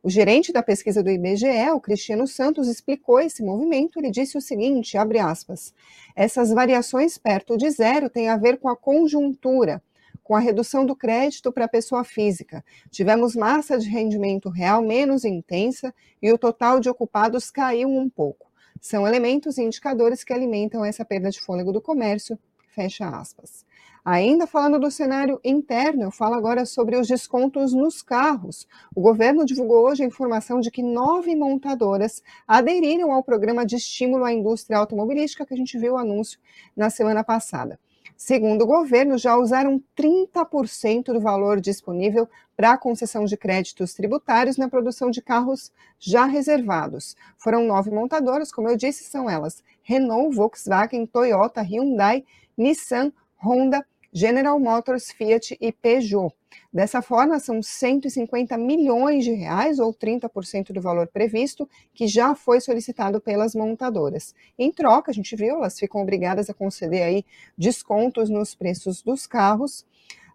O 0.02 0.10
gerente 0.10 0.52
da 0.52 0.62
pesquisa 0.62 1.02
do 1.02 1.10
IBGE, 1.10 1.70
o 1.74 1.80
Cristiano 1.80 2.26
Santos, 2.26 2.68
explicou 2.68 3.18
esse 3.18 3.42
movimento. 3.42 3.98
Ele 3.98 4.10
disse 4.10 4.36
o 4.36 4.42
seguinte, 4.42 4.98
abre 4.98 5.18
aspas, 5.18 5.72
essas 6.14 6.50
variações 6.50 7.16
perto 7.16 7.56
de 7.56 7.70
zero 7.70 8.10
têm 8.10 8.28
a 8.28 8.36
ver 8.36 8.58
com 8.58 8.68
a 8.68 8.76
conjuntura, 8.76 9.82
com 10.24 10.34
a 10.34 10.40
redução 10.40 10.86
do 10.86 10.96
crédito 10.96 11.52
para 11.52 11.66
a 11.66 11.68
pessoa 11.68 12.02
física. 12.02 12.64
Tivemos 12.90 13.36
massa 13.36 13.78
de 13.78 13.88
rendimento 13.88 14.48
real 14.48 14.82
menos 14.82 15.24
intensa 15.24 15.94
e 16.20 16.32
o 16.32 16.38
total 16.38 16.80
de 16.80 16.88
ocupados 16.88 17.50
caiu 17.50 17.90
um 17.90 18.08
pouco. 18.08 18.50
São 18.80 19.06
elementos 19.06 19.58
e 19.58 19.62
indicadores 19.62 20.24
que 20.24 20.32
alimentam 20.32 20.84
essa 20.84 21.04
perda 21.04 21.30
de 21.30 21.40
fôlego 21.40 21.72
do 21.72 21.80
comércio. 21.80 22.38
Fecha 22.74 23.06
aspas. 23.06 23.64
Ainda 24.04 24.46
falando 24.46 24.78
do 24.78 24.90
cenário 24.90 25.40
interno, 25.42 26.02
eu 26.02 26.10
falo 26.10 26.34
agora 26.34 26.66
sobre 26.66 26.96
os 26.96 27.08
descontos 27.08 27.72
nos 27.72 28.02
carros. 28.02 28.68
O 28.94 29.00
governo 29.00 29.46
divulgou 29.46 29.86
hoje 29.86 30.02
a 30.02 30.06
informação 30.06 30.60
de 30.60 30.70
que 30.70 30.82
nove 30.82 31.34
montadoras 31.34 32.22
aderiram 32.46 33.12
ao 33.12 33.22
programa 33.22 33.64
de 33.64 33.76
estímulo 33.76 34.24
à 34.24 34.32
indústria 34.32 34.76
automobilística 34.76 35.46
que 35.46 35.54
a 35.54 35.56
gente 35.56 35.78
viu 35.78 35.94
o 35.94 35.96
anúncio 35.96 36.38
na 36.76 36.90
semana 36.90 37.24
passada. 37.24 37.78
Segundo 38.16 38.62
o 38.62 38.66
governo, 38.66 39.18
já 39.18 39.36
usaram 39.36 39.82
30% 39.96 41.12
do 41.12 41.20
valor 41.20 41.60
disponível 41.60 42.28
para 42.56 42.72
a 42.72 42.78
concessão 42.78 43.24
de 43.24 43.36
créditos 43.36 43.92
tributários 43.92 44.56
na 44.56 44.68
produção 44.68 45.10
de 45.10 45.20
carros 45.20 45.72
já 45.98 46.24
reservados. 46.24 47.16
Foram 47.36 47.66
nove 47.66 47.90
montadoras, 47.90 48.52
como 48.52 48.68
eu 48.68 48.76
disse, 48.76 49.04
são 49.04 49.28
elas: 49.28 49.62
Renault, 49.82 50.34
Volkswagen, 50.34 51.06
Toyota, 51.06 51.60
Hyundai, 51.60 52.24
Nissan, 52.56 53.12
Honda, 53.36 53.84
General 54.12 54.58
Motors, 54.60 55.10
Fiat 55.10 55.56
e 55.60 55.72
Peugeot. 55.72 56.32
Dessa 56.72 57.00
forma, 57.00 57.38
são 57.38 57.62
150 57.62 58.56
milhões 58.58 59.24
de 59.24 59.32
reais, 59.32 59.78
ou 59.78 59.92
30% 59.92 60.72
do 60.72 60.80
valor 60.80 61.06
previsto, 61.06 61.68
que 61.92 62.06
já 62.06 62.34
foi 62.34 62.60
solicitado 62.60 63.20
pelas 63.20 63.54
montadoras. 63.54 64.34
Em 64.58 64.70
troca, 64.70 65.10
a 65.10 65.14
gente 65.14 65.34
viu, 65.36 65.56
elas 65.56 65.78
ficam 65.78 66.02
obrigadas 66.02 66.50
a 66.50 66.54
conceder 66.54 67.02
aí 67.02 67.24
descontos 67.56 68.28
nos 68.28 68.54
preços 68.54 69.02
dos 69.02 69.26
carros. 69.26 69.86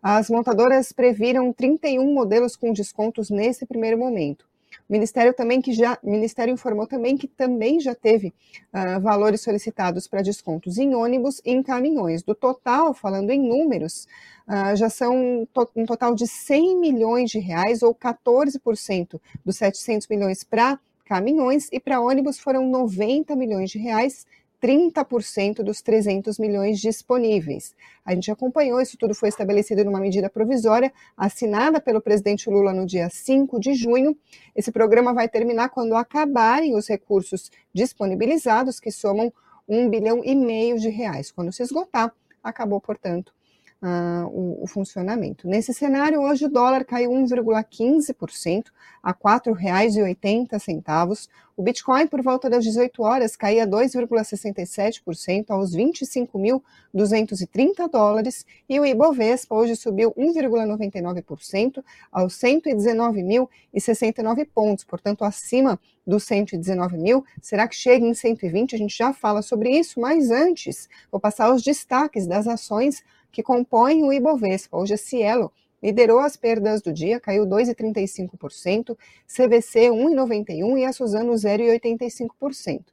As 0.02 0.30
montadoras 0.30 0.92
previram 0.92 1.52
31 1.52 2.14
modelos 2.14 2.56
com 2.56 2.72
descontos 2.72 3.30
nesse 3.30 3.66
primeiro 3.66 3.98
momento. 3.98 4.49
O 4.90 4.94
Ministério 4.94 5.36
também 5.36 5.62
que 5.62 5.72
já, 5.72 6.00
Ministério 6.04 6.52
informou 6.52 6.88
também 6.88 7.16
que 7.16 7.28
também 7.28 7.80
já 7.80 7.94
teve 7.94 8.34
uh, 8.74 9.00
valores 9.00 9.40
solicitados 9.40 10.08
para 10.08 10.24
descontos 10.24 10.80
em 10.80 10.96
ônibus 10.96 11.40
e 11.46 11.52
em 11.52 11.62
caminhões. 11.62 12.24
Do 12.24 12.34
total, 12.34 12.92
falando 12.92 13.30
em 13.30 13.40
números, 13.40 14.08
uh, 14.48 14.76
já 14.76 14.90
são 14.90 15.48
to 15.54 15.70
um 15.76 15.86
total 15.86 16.16
de 16.16 16.26
100 16.26 16.80
milhões 16.80 17.30
de 17.30 17.38
reais 17.38 17.84
ou 17.84 17.94
14% 17.94 19.22
dos 19.46 19.58
700 19.58 20.08
milhões 20.08 20.44
para 20.44 20.80
caminhões 21.06 21.70
e 21.72 21.80
para 21.80 22.02
ônibus 22.02 22.40
foram 22.40 22.68
90 22.68 23.36
milhões 23.36 23.70
de 23.70 23.78
reais 23.78 24.26
30% 24.62 25.64
dos 25.64 25.82
300 25.82 26.38
milhões 26.38 26.80
disponíveis. 26.80 27.74
A 28.06 28.14
gente 28.14 28.32
acompanhou, 28.32 28.82
isso 28.82 28.98
tudo 28.98 29.16
foi 29.16 29.30
estabelecido 29.30 29.84
numa 29.86 30.00
medida 30.00 30.30
provisória 30.30 30.92
assinada 31.16 31.80
pelo 31.80 32.02
presidente 32.02 32.50
Lula 32.50 32.74
no 32.74 32.86
dia 32.86 33.10
5 33.10 33.60
de 33.60 33.74
junho. 33.74 34.18
Esse 34.56 34.72
programa 34.72 35.14
vai 35.14 35.30
terminar 35.30 35.70
quando 35.70 35.96
acabarem 35.96 36.76
os 36.76 36.88
recursos 36.88 37.50
disponibilizados, 37.74 38.80
que 38.80 38.92
somam 38.92 39.32
um 39.68 39.90
bilhão 39.90 40.22
e 40.24 40.36
meio 40.36 40.78
de 40.80 40.90
reais. 40.90 41.32
Quando 41.32 41.54
se 41.54 41.64
esgotar, 41.64 42.14
acabou, 42.44 42.82
portanto, 42.82 43.34
uh, 43.82 44.28
o, 44.28 44.64
o, 44.64 44.68
funcionamento. 44.68 45.48
Nesse 45.48 45.74
cenário, 45.74 46.22
hoje 46.22 46.46
o 46.46 46.50
dólar 46.50 46.86
caiu 46.86 47.10
1,15% 47.12 48.66
a 49.02 49.12
R$ 49.12 49.18
4,80. 49.24 51.30
O 51.56 51.64
Bitcoin, 51.64 52.06
por 52.08 52.22
volta 52.22 52.50
das 52.50 52.64
18 52.64 53.04
horas, 53.04 53.36
caía 53.36 53.68
2,67% 53.68 55.50
aos 55.50 55.76
25.230 55.76 57.90
dólares 57.90 58.46
e 58.68 58.80
o 58.80 58.86
Ibovespa 58.86 59.56
hoje 59.56 59.76
subiu 59.76 60.14
1,99% 60.14 61.84
aos 62.12 62.34
119.069 62.36 64.48
pontos, 64.54 64.84
portanto, 64.86 65.26
acima 65.26 65.80
dos 66.08 66.24
119 66.24 66.98
mil. 66.98 67.26
Será 67.42 67.68
que 67.68 67.76
chega 67.76 68.06
em 68.06 68.14
120? 68.14 68.76
A 68.76 68.78
gente 68.78 68.98
já 68.98 69.12
fala 69.14 69.42
sobre 69.42 69.70
isso, 69.70 70.00
mas 70.00 70.32
antes, 70.32 70.88
vou 71.12 71.20
passar 71.20 71.54
os 71.54 71.62
destaques 71.62 72.26
das 72.26 72.48
ações 72.48 73.04
que 73.32 73.44
compõem 73.44 74.04
o 74.04 74.14
Ibovespa. 74.14 74.78
Hoje 74.78 74.94
a 74.94 74.98
Cielo 74.98 75.52
liderou 75.82 76.20
as 76.20 76.36
perdas 76.36 76.82
do 76.82 76.92
dia, 76.92 77.20
caiu 77.20 77.46
2,35%, 77.46 78.98
CVC 79.28 79.90
1,91% 79.90 80.78
e 80.78 80.86
a 80.86 80.92
Suzano 80.92 81.34
0,85%. 81.34 82.84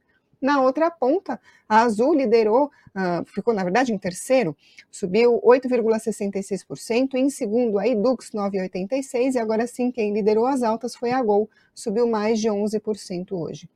Na 0.41 0.61
outra 0.61 0.91
ponta, 0.91 1.39
a 1.67 1.81
Azul 1.81 2.13
liderou, 2.13 2.65
uh, 2.65 3.25
ficou 3.25 3.53
na 3.53 3.63
verdade 3.63 3.91
em 3.91 3.97
terceiro, 3.97 4.55
subiu 4.91 5.41
8,66%, 5.41 7.15
em 7.15 7.29
segundo 7.29 7.79
a 7.79 7.87
Edux 7.87 8.31
9,86% 8.31 9.35
e 9.35 9.39
agora 9.39 9.65
sim 9.65 9.91
quem 9.91 10.13
liderou 10.13 10.45
as 10.45 10.61
altas 10.61 10.95
foi 10.95 11.11
a 11.11 11.21
Gol, 11.23 11.49
subiu 11.73 12.07
mais 12.07 12.39
de 12.39 12.49
11% 12.49 13.31
hoje. 13.31 13.67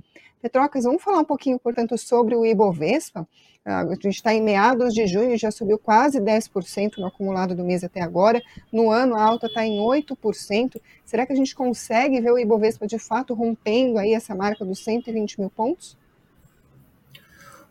Petrocas, 0.41 0.85
vamos 0.85 1.03
falar 1.03 1.19
um 1.19 1.25
pouquinho, 1.25 1.59
portanto, 1.59 1.95
sobre 1.99 2.35
o 2.35 2.43
Ibovespa. 2.43 3.27
Ah, 3.63 3.81
a 3.81 3.93
gente 3.93 4.09
está 4.09 4.33
em 4.33 4.41
meados 4.41 4.91
de 4.91 5.05
junho, 5.05 5.37
já 5.37 5.51
subiu 5.51 5.77
quase 5.77 6.19
10% 6.19 6.97
no 6.97 7.05
acumulado 7.05 7.53
do 7.53 7.63
mês 7.63 7.83
até 7.83 8.01
agora. 8.01 8.41
No 8.71 8.89
ano, 8.89 9.13
a 9.15 9.21
alta 9.21 9.45
está 9.45 9.63
em 9.63 9.77
8%. 9.77 10.81
Será 11.05 11.27
que 11.27 11.33
a 11.33 11.35
gente 11.35 11.53
consegue 11.53 12.19
ver 12.19 12.31
o 12.31 12.39
Ibovespa 12.39 12.87
de 12.87 12.97
fato 12.97 13.35
rompendo 13.35 13.99
aí 13.99 14.15
essa 14.15 14.33
marca 14.33 14.65
dos 14.65 14.83
120 14.83 15.39
mil 15.39 15.51
pontos? 15.51 15.95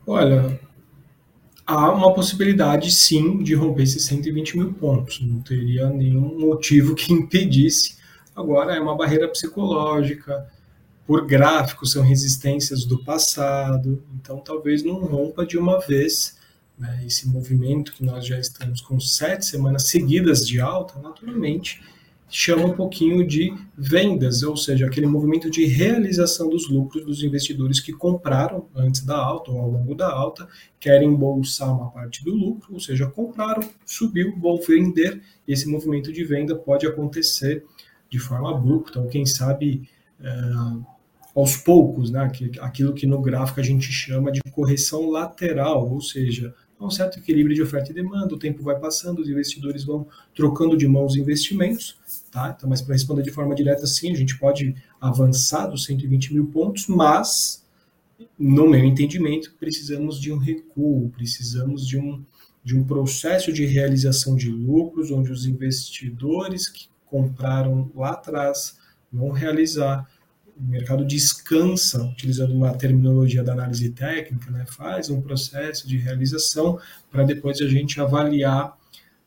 Olha, 0.06 0.60
há 1.66 1.92
uma 1.92 2.12
possibilidade 2.12 2.90
sim 2.90 3.42
de 3.42 3.54
romper 3.54 3.82
esses 3.82 4.04
120 4.04 4.58
mil 4.58 4.72
pontos. 4.72 5.20
Não 5.20 5.40
teria 5.40 5.88
nenhum 5.88 6.38
motivo 6.38 6.94
que 6.94 7.12
impedisse. 7.14 7.96
Agora 8.34 8.74
é 8.74 8.80
uma 8.80 8.96
barreira 8.96 9.28
psicológica 9.28 10.48
por 11.06 11.26
gráficos, 11.26 11.92
são 11.92 12.04
resistências 12.04 12.84
do 12.84 13.02
passado, 13.02 14.02
então 14.14 14.38
talvez 14.38 14.84
não 14.84 14.94
rompa 14.94 15.44
de 15.44 15.58
uma 15.58 15.80
vez 15.80 16.38
né, 16.78 17.02
esse 17.04 17.28
movimento 17.28 17.92
que 17.92 18.04
nós 18.04 18.24
já 18.24 18.38
estamos 18.38 18.80
com 18.80 19.00
sete 19.00 19.44
semanas 19.44 19.88
seguidas 19.88 20.46
de 20.46 20.60
alta, 20.60 21.00
naturalmente 21.00 21.82
chama 22.30 22.66
um 22.66 22.72
pouquinho 22.72 23.26
de 23.26 23.52
vendas, 23.76 24.42
ou 24.42 24.56
seja, 24.56 24.86
aquele 24.86 25.06
movimento 25.06 25.50
de 25.50 25.66
realização 25.66 26.48
dos 26.48 26.68
lucros 26.70 27.04
dos 27.04 27.22
investidores 27.22 27.80
que 27.80 27.92
compraram 27.92 28.66
antes 28.74 29.04
da 29.04 29.16
alta 29.16 29.50
ou 29.50 29.58
ao 29.58 29.70
longo 29.70 29.94
da 29.94 30.10
alta, 30.10 30.48
querem 30.78 31.14
bolsar 31.14 31.74
uma 31.74 31.90
parte 31.90 32.24
do 32.24 32.32
lucro, 32.32 32.74
ou 32.74 32.80
seja, 32.80 33.06
compraram, 33.06 33.68
subiu, 33.84 34.38
vão 34.38 34.58
vender, 34.60 35.20
e 35.46 35.52
esse 35.52 35.68
movimento 35.68 36.12
de 36.12 36.24
venda 36.24 36.54
pode 36.54 36.86
acontecer 36.86 37.64
de 38.08 38.18
forma 38.18 38.50
abrupta, 38.50 39.00
ou 39.00 39.08
quem 39.08 39.26
sabe 39.26 39.88
é, 40.20 40.30
aos 41.34 41.56
poucos, 41.56 42.10
né? 42.10 42.30
aquilo 42.60 42.92
que 42.92 43.06
no 43.06 43.20
gráfico 43.20 43.60
a 43.60 43.62
gente 43.62 43.90
chama 43.90 44.30
de 44.30 44.40
correção 44.52 45.10
lateral, 45.10 45.90
ou 45.90 46.00
seja, 46.00 46.54
um 46.86 46.90
certo 46.90 47.18
equilíbrio 47.18 47.54
de 47.54 47.62
oferta 47.62 47.90
e 47.90 47.94
demanda, 47.94 48.34
o 48.34 48.38
tempo 48.38 48.62
vai 48.62 48.78
passando, 48.78 49.20
os 49.20 49.28
investidores 49.28 49.84
vão 49.84 50.06
trocando 50.34 50.76
de 50.76 50.88
mãos 50.88 51.14
investimentos, 51.14 51.98
tá? 52.30 52.54
Então, 52.56 52.68
mas 52.68 52.80
para 52.80 52.94
responder 52.94 53.22
de 53.22 53.30
forma 53.30 53.54
direta, 53.54 53.86
sim, 53.86 54.10
a 54.10 54.16
gente 54.16 54.38
pode 54.38 54.74
avançar 55.00 55.66
dos 55.66 55.84
120 55.84 56.32
mil 56.32 56.46
pontos, 56.46 56.86
mas, 56.86 57.64
no 58.38 58.68
meu 58.68 58.84
entendimento, 58.84 59.54
precisamos 59.60 60.20
de 60.20 60.32
um 60.32 60.38
recuo, 60.38 61.10
precisamos 61.10 61.86
de 61.86 61.98
um, 61.98 62.24
de 62.64 62.76
um 62.76 62.84
processo 62.84 63.52
de 63.52 63.66
realização 63.66 64.34
de 64.34 64.50
lucros, 64.50 65.10
onde 65.10 65.30
os 65.30 65.46
investidores 65.46 66.68
que 66.68 66.88
compraram 67.04 67.90
lá 67.94 68.10
atrás 68.10 68.78
vão 69.12 69.30
realizar 69.30 70.08
o 70.60 70.70
mercado 70.70 71.04
descansa, 71.04 72.02
utilizando 72.02 72.54
uma 72.54 72.72
terminologia 72.74 73.42
da 73.42 73.52
análise 73.52 73.90
técnica, 73.90 74.50
né, 74.50 74.64
faz 74.66 75.08
um 75.08 75.20
processo 75.20 75.88
de 75.88 75.96
realização 75.96 76.78
para 77.10 77.24
depois 77.24 77.60
a 77.60 77.66
gente 77.66 78.00
avaliar 78.00 78.76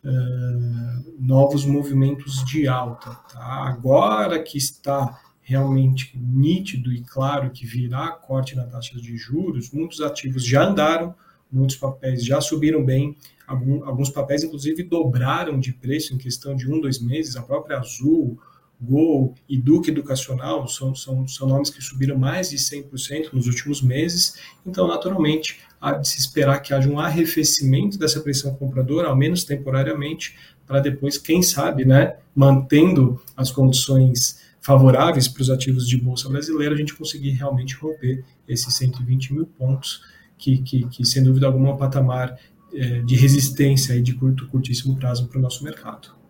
uh, 0.03 1.13
novos 1.19 1.65
movimentos 1.65 2.45
de 2.45 2.67
alta. 2.67 3.11
Tá? 3.31 3.67
Agora 3.67 4.41
que 4.41 4.57
está 4.57 5.19
realmente 5.41 6.17
nítido 6.17 6.93
e 6.93 7.01
claro 7.01 7.49
que 7.49 7.65
virá 7.65 8.11
corte 8.11 8.55
na 8.55 8.65
taxa 8.65 8.95
de 8.95 9.17
juros, 9.17 9.71
muitos 9.71 10.01
ativos 10.01 10.45
já 10.45 10.63
andaram, 10.63 11.15
muitos 11.51 11.75
papéis 11.75 12.23
já 12.23 12.39
subiram 12.39 12.83
bem, 12.83 13.17
alguns 13.47 14.09
papéis 14.09 14.43
inclusive 14.43 14.83
dobraram 14.83 15.59
de 15.59 15.73
preço 15.73 16.13
em 16.13 16.17
questão 16.17 16.55
de 16.55 16.71
um, 16.71 16.79
dois 16.79 17.01
meses, 17.01 17.35
a 17.35 17.41
própria 17.41 17.77
Azul, 17.77 18.39
Gol 18.83 19.33
e 19.47 19.57
Duque 19.57 19.89
Educacional 19.89 20.67
são, 20.67 20.93
são, 20.93 21.27
são 21.27 21.47
nomes 21.47 21.69
que 21.69 21.81
subiram 21.81 22.17
mais 22.17 22.49
de 22.49 22.57
100% 22.57 23.33
nos 23.33 23.47
últimos 23.47 23.81
meses, 23.81 24.37
então, 24.65 24.87
naturalmente, 24.87 25.59
há 25.79 25.93
de 25.93 26.07
se 26.07 26.19
esperar 26.19 26.59
que 26.59 26.73
haja 26.73 26.89
um 26.89 26.99
arrefecimento 26.99 27.97
dessa 27.97 28.19
pressão 28.19 28.53
compradora, 28.55 29.07
ao 29.07 29.15
menos 29.15 29.43
temporariamente, 29.43 30.35
para 30.65 30.79
depois, 30.79 31.17
quem 31.17 31.41
sabe, 31.41 31.85
né, 31.85 32.17
mantendo 32.35 33.21
as 33.35 33.51
condições 33.51 34.41
favoráveis 34.61 35.27
para 35.27 35.41
os 35.41 35.49
ativos 35.49 35.87
de 35.87 35.97
bolsa 35.97 36.29
brasileira, 36.29 36.73
a 36.73 36.77
gente 36.77 36.95
conseguir 36.95 37.31
realmente 37.31 37.75
romper 37.75 38.23
esses 38.47 38.73
120 38.75 39.33
mil 39.33 39.45
pontos, 39.45 40.01
que, 40.37 40.57
que, 40.59 40.87
que 40.87 41.05
sem 41.05 41.23
dúvida 41.23 41.45
alguma 41.45 41.69
é 41.69 41.73
um 41.73 41.77
patamar 41.77 42.37
é, 42.73 43.01
de 43.01 43.15
resistência 43.15 43.93
e 43.93 44.01
de 44.01 44.13
curto, 44.13 44.47
curtíssimo 44.47 44.95
prazo 44.95 45.27
para 45.27 45.37
o 45.37 45.41
nosso 45.41 45.63
mercado. 45.63 46.22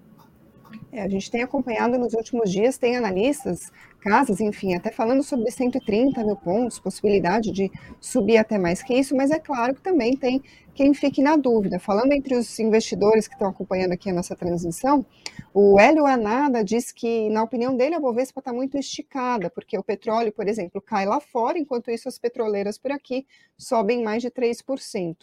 É, 0.94 1.02
a 1.02 1.08
gente 1.10 1.32
tem 1.32 1.42
acompanhado 1.42 1.98
nos 1.98 2.14
últimos 2.14 2.52
dias, 2.52 2.78
tem 2.78 2.96
analistas, 2.96 3.72
casas, 4.00 4.40
enfim, 4.40 4.76
até 4.76 4.92
falando 4.92 5.24
sobre 5.24 5.50
130 5.50 6.24
mil 6.24 6.36
pontos, 6.36 6.78
possibilidade 6.78 7.52
de 7.52 7.72
subir 8.00 8.38
até 8.38 8.60
mais 8.60 8.84
que 8.84 8.94
isso, 8.94 9.16
mas 9.16 9.32
é 9.32 9.40
claro 9.40 9.74
que 9.74 9.82
também 9.82 10.16
tem 10.16 10.40
quem 10.76 10.94
fique 10.94 11.20
na 11.20 11.36
dúvida. 11.36 11.80
Falando 11.80 12.12
entre 12.14 12.36
os 12.36 12.60
investidores 12.60 13.28
que 13.28 13.34
estão 13.34 13.50
acompanhando 13.50 13.94
aqui 13.94 14.12
a 14.12 14.14
nossa 14.14 14.36
transmissão, 14.36 15.04
o 15.52 15.80
Hélio 15.80 16.06
Anada 16.06 16.64
diz 16.64 16.92
que, 16.92 17.28
na 17.32 17.42
opinião 17.42 17.76
dele, 17.76 17.96
a 17.96 18.00
Bovespa 18.00 18.40
está 18.40 18.54
muito 18.54 18.78
esticada, 18.78 19.50
porque 19.50 19.76
o 19.76 19.84
petróleo, 19.84 20.32
por 20.32 20.48
exemplo, 20.48 20.80
cai 20.80 21.08
lá 21.08 21.20
fora, 21.20 21.58
enquanto 21.58 21.90
isso 21.90 22.08
as 22.08 22.20
petroleiras 22.20 22.78
por 22.78 22.92
aqui 22.92 23.26
sobem 23.58 24.04
mais 24.04 24.22
de 24.22 24.30
3%. 24.30 25.16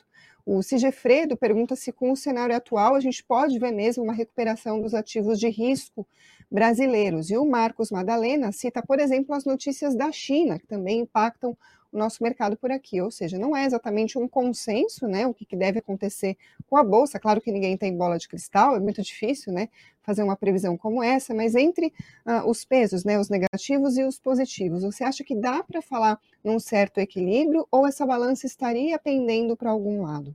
O 0.44 0.62
Sigefredo 0.62 1.36
pergunta 1.36 1.76
se, 1.76 1.92
com 1.92 2.10
o 2.12 2.16
cenário 2.16 2.54
atual, 2.56 2.94
a 2.94 3.00
gente 3.00 3.22
pode 3.24 3.58
ver 3.58 3.72
mesmo 3.72 4.04
uma 4.04 4.12
recuperação 4.12 4.80
dos 4.80 4.94
ativos 4.94 5.38
de 5.38 5.48
risco 5.48 6.06
brasileiros. 6.50 7.30
E 7.30 7.36
o 7.36 7.44
Marcos 7.44 7.90
Madalena 7.90 8.52
cita, 8.52 8.82
por 8.82 8.98
exemplo, 8.98 9.34
as 9.34 9.44
notícias 9.44 9.94
da 9.94 10.10
China, 10.10 10.58
que 10.58 10.66
também 10.66 11.00
impactam 11.00 11.56
o 11.92 11.98
nosso 11.98 12.22
mercado 12.22 12.56
por 12.56 12.70
aqui. 12.70 13.00
Ou 13.00 13.10
seja, 13.10 13.38
não 13.38 13.56
é 13.56 13.64
exatamente 13.64 14.18
um 14.18 14.28
consenso, 14.28 15.06
né, 15.06 15.26
o 15.26 15.34
que, 15.34 15.56
deve 15.56 15.78
acontecer 15.78 16.36
com 16.68 16.76
a 16.76 16.84
bolsa. 16.84 17.18
Claro 17.18 17.40
que 17.40 17.52
ninguém 17.52 17.76
tem 17.76 17.96
bola 17.96 18.18
de 18.18 18.28
cristal, 18.28 18.76
é 18.76 18.80
muito 18.80 19.02
difícil, 19.02 19.52
né, 19.52 19.68
fazer 20.02 20.22
uma 20.22 20.36
previsão 20.36 20.76
como 20.76 21.02
essa, 21.02 21.34
mas 21.34 21.54
entre 21.54 21.92
uh, 22.26 22.48
os 22.48 22.64
pesos, 22.64 23.04
né, 23.04 23.18
os 23.18 23.28
negativos 23.28 23.96
e 23.96 24.04
os 24.04 24.18
positivos, 24.18 24.82
você 24.82 25.04
acha 25.04 25.22
que 25.22 25.34
dá 25.34 25.62
para 25.62 25.82
falar 25.82 26.18
num 26.42 26.58
certo 26.58 26.98
equilíbrio 26.98 27.66
ou 27.70 27.86
essa 27.86 28.06
balança 28.06 28.46
estaria 28.46 28.98
pendendo 28.98 29.56
para 29.56 29.70
algum 29.70 30.02
lado? 30.02 30.34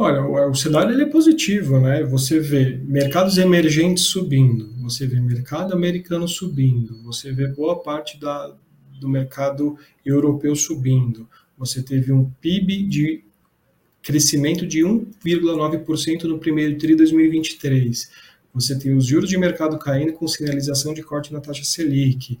Olha, 0.00 0.22
o, 0.22 0.50
o 0.50 0.54
cenário 0.54 0.92
ele 0.92 1.02
é 1.02 1.06
positivo, 1.06 1.80
né? 1.80 2.04
Você 2.04 2.38
vê 2.38 2.80
mercados 2.84 3.36
emergentes 3.36 4.04
subindo, 4.04 4.72
você 4.80 5.08
vê 5.08 5.20
mercado 5.20 5.74
americano 5.74 6.28
subindo, 6.28 7.02
você 7.02 7.32
vê 7.32 7.48
boa 7.48 7.82
parte 7.82 8.18
da, 8.20 8.56
do 8.98 9.08
mercado 9.08 9.76
europeu 10.04 10.54
subindo. 10.54 11.28
Você 11.56 11.82
teve 11.82 12.12
um 12.12 12.30
PIB 12.40 12.84
de 12.84 13.24
crescimento 14.02 14.66
de 14.66 14.80
1,9% 14.80 16.24
no 16.24 16.38
primeiro 16.38 16.78
TRI 16.78 16.94
2023. 16.94 18.10
Você 18.54 18.78
tem 18.78 18.96
os 18.96 19.06
juros 19.06 19.28
de 19.28 19.36
mercado 19.36 19.78
caindo 19.78 20.12
com 20.12 20.26
sinalização 20.26 20.94
de 20.94 21.02
corte 21.02 21.32
na 21.32 21.40
taxa 21.40 21.64
Selic. 21.64 22.40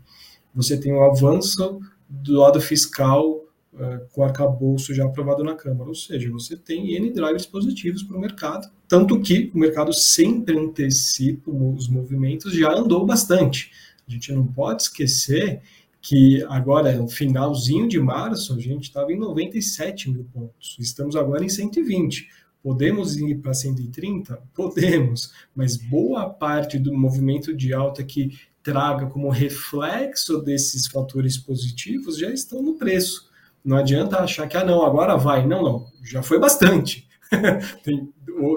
Você 0.54 0.78
tem 0.78 0.92
o 0.92 1.02
avanço 1.02 1.80
do 2.08 2.38
lado 2.38 2.60
fiscal 2.60 3.44
uh, 3.74 4.08
com 4.12 4.22
o 4.22 4.24
arcabouço 4.24 4.94
já 4.94 5.04
aprovado 5.04 5.44
na 5.44 5.54
Câmara. 5.54 5.88
Ou 5.88 5.94
seja, 5.94 6.30
você 6.30 6.56
tem 6.56 6.94
N 6.94 7.12
drivers 7.12 7.46
positivos 7.46 8.02
para 8.02 8.16
o 8.16 8.20
mercado, 8.20 8.68
tanto 8.88 9.20
que 9.20 9.50
o 9.54 9.58
mercado 9.58 9.92
sempre 9.92 10.58
antecipa 10.58 11.50
os 11.50 11.88
movimentos, 11.88 12.54
já 12.54 12.72
andou 12.72 13.04
bastante. 13.04 13.70
A 14.08 14.10
gente 14.10 14.32
não 14.32 14.46
pode 14.46 14.82
esquecer 14.82 15.60
que 16.08 16.42
agora, 16.48 16.90
no 16.96 17.06
finalzinho 17.06 17.86
de 17.86 18.00
março, 18.00 18.54
a 18.54 18.58
gente 18.58 18.84
estava 18.84 19.12
em 19.12 19.18
97 19.18 20.10
mil 20.10 20.24
pontos. 20.32 20.74
Estamos 20.80 21.14
agora 21.14 21.44
em 21.44 21.50
120. 21.50 22.26
Podemos 22.62 23.18
ir 23.18 23.34
para 23.42 23.52
130? 23.52 24.42
Podemos, 24.54 25.34
mas 25.54 25.76
boa 25.76 26.30
parte 26.30 26.78
do 26.78 26.94
movimento 26.96 27.54
de 27.54 27.74
alta 27.74 28.02
que 28.02 28.38
traga 28.62 29.04
como 29.04 29.28
reflexo 29.28 30.38
desses 30.40 30.86
fatores 30.86 31.36
positivos 31.36 32.16
já 32.16 32.30
estão 32.30 32.62
no 32.62 32.78
preço. 32.78 33.28
Não 33.62 33.76
adianta 33.76 34.18
achar 34.18 34.48
que, 34.48 34.56
ah, 34.56 34.64
não, 34.64 34.86
agora 34.86 35.14
vai. 35.14 35.46
Não, 35.46 35.62
não, 35.62 35.86
já 36.02 36.22
foi 36.22 36.40
bastante. 36.40 37.06
Tem, 37.82 38.12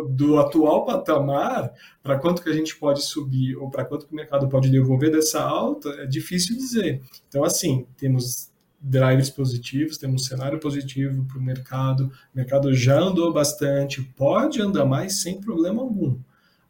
do 0.09 0.37
atual 0.37 0.85
patamar, 0.85 1.73
para 2.03 2.19
quanto 2.19 2.41
que 2.41 2.49
a 2.49 2.53
gente 2.53 2.75
pode 2.75 3.01
subir 3.01 3.55
ou 3.57 3.69
para 3.69 3.85
quanto 3.85 4.05
que 4.05 4.13
o 4.13 4.15
mercado 4.15 4.47
pode 4.47 4.69
devolver 4.69 5.11
dessa 5.11 5.41
alta, 5.41 5.89
é 5.99 6.05
difícil 6.05 6.55
dizer. 6.55 7.01
Então, 7.27 7.43
assim, 7.43 7.85
temos 7.97 8.51
drivers 8.79 9.29
positivos, 9.29 9.97
temos 9.97 10.23
um 10.23 10.25
cenário 10.25 10.59
positivo 10.59 11.23
para 11.25 11.37
o 11.37 11.41
mercado, 11.41 12.11
o 12.33 12.37
mercado 12.37 12.73
já 12.73 12.99
andou 12.99 13.31
bastante, 13.31 14.01
pode 14.01 14.61
andar 14.61 14.85
mais 14.85 15.21
sem 15.21 15.39
problema 15.39 15.81
algum. 15.81 16.17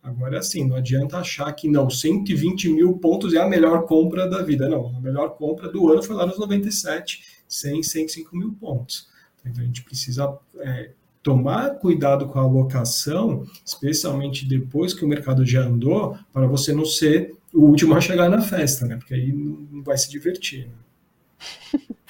Agora, 0.03 0.39
assim, 0.39 0.67
não 0.67 0.75
adianta 0.75 1.17
achar 1.17 1.51
que 1.53 1.67
não, 1.67 1.89
120 1.89 2.69
mil 2.69 2.97
pontos 2.97 3.33
é 3.33 3.37
a 3.37 3.47
melhor 3.47 3.85
compra 3.85 4.27
da 4.27 4.41
vida. 4.41 4.67
Não, 4.67 4.95
a 4.97 4.99
melhor 4.99 5.35
compra 5.35 5.71
do 5.71 5.91
ano 5.91 6.01
foi 6.01 6.15
lá 6.15 6.25
nos 6.25 6.39
97, 6.39 7.21
100, 7.47 7.83
105 7.83 8.35
mil 8.35 8.51
pontos. 8.53 9.07
Então, 9.45 9.63
a 9.63 9.65
gente 9.65 9.83
precisa 9.83 10.37
é, 10.57 10.91
tomar 11.23 11.75
cuidado 11.75 12.27
com 12.27 12.39
a 12.39 12.43
alocação, 12.43 13.45
especialmente 13.65 14.47
depois 14.47 14.93
que 14.93 15.05
o 15.05 15.07
mercado 15.07 15.45
já 15.45 15.61
andou, 15.61 16.17
para 16.33 16.47
você 16.47 16.73
não 16.73 16.85
ser 16.85 17.35
o 17.53 17.61
último 17.61 17.95
a 17.95 18.01
chegar 18.01 18.29
na 18.29 18.41
festa, 18.41 18.85
né? 18.85 18.97
Porque 18.97 19.13
aí 19.13 19.31
não 19.31 19.83
vai 19.83 19.97
se 19.97 20.09
divertir. 20.09 20.67
Né? 20.67 21.79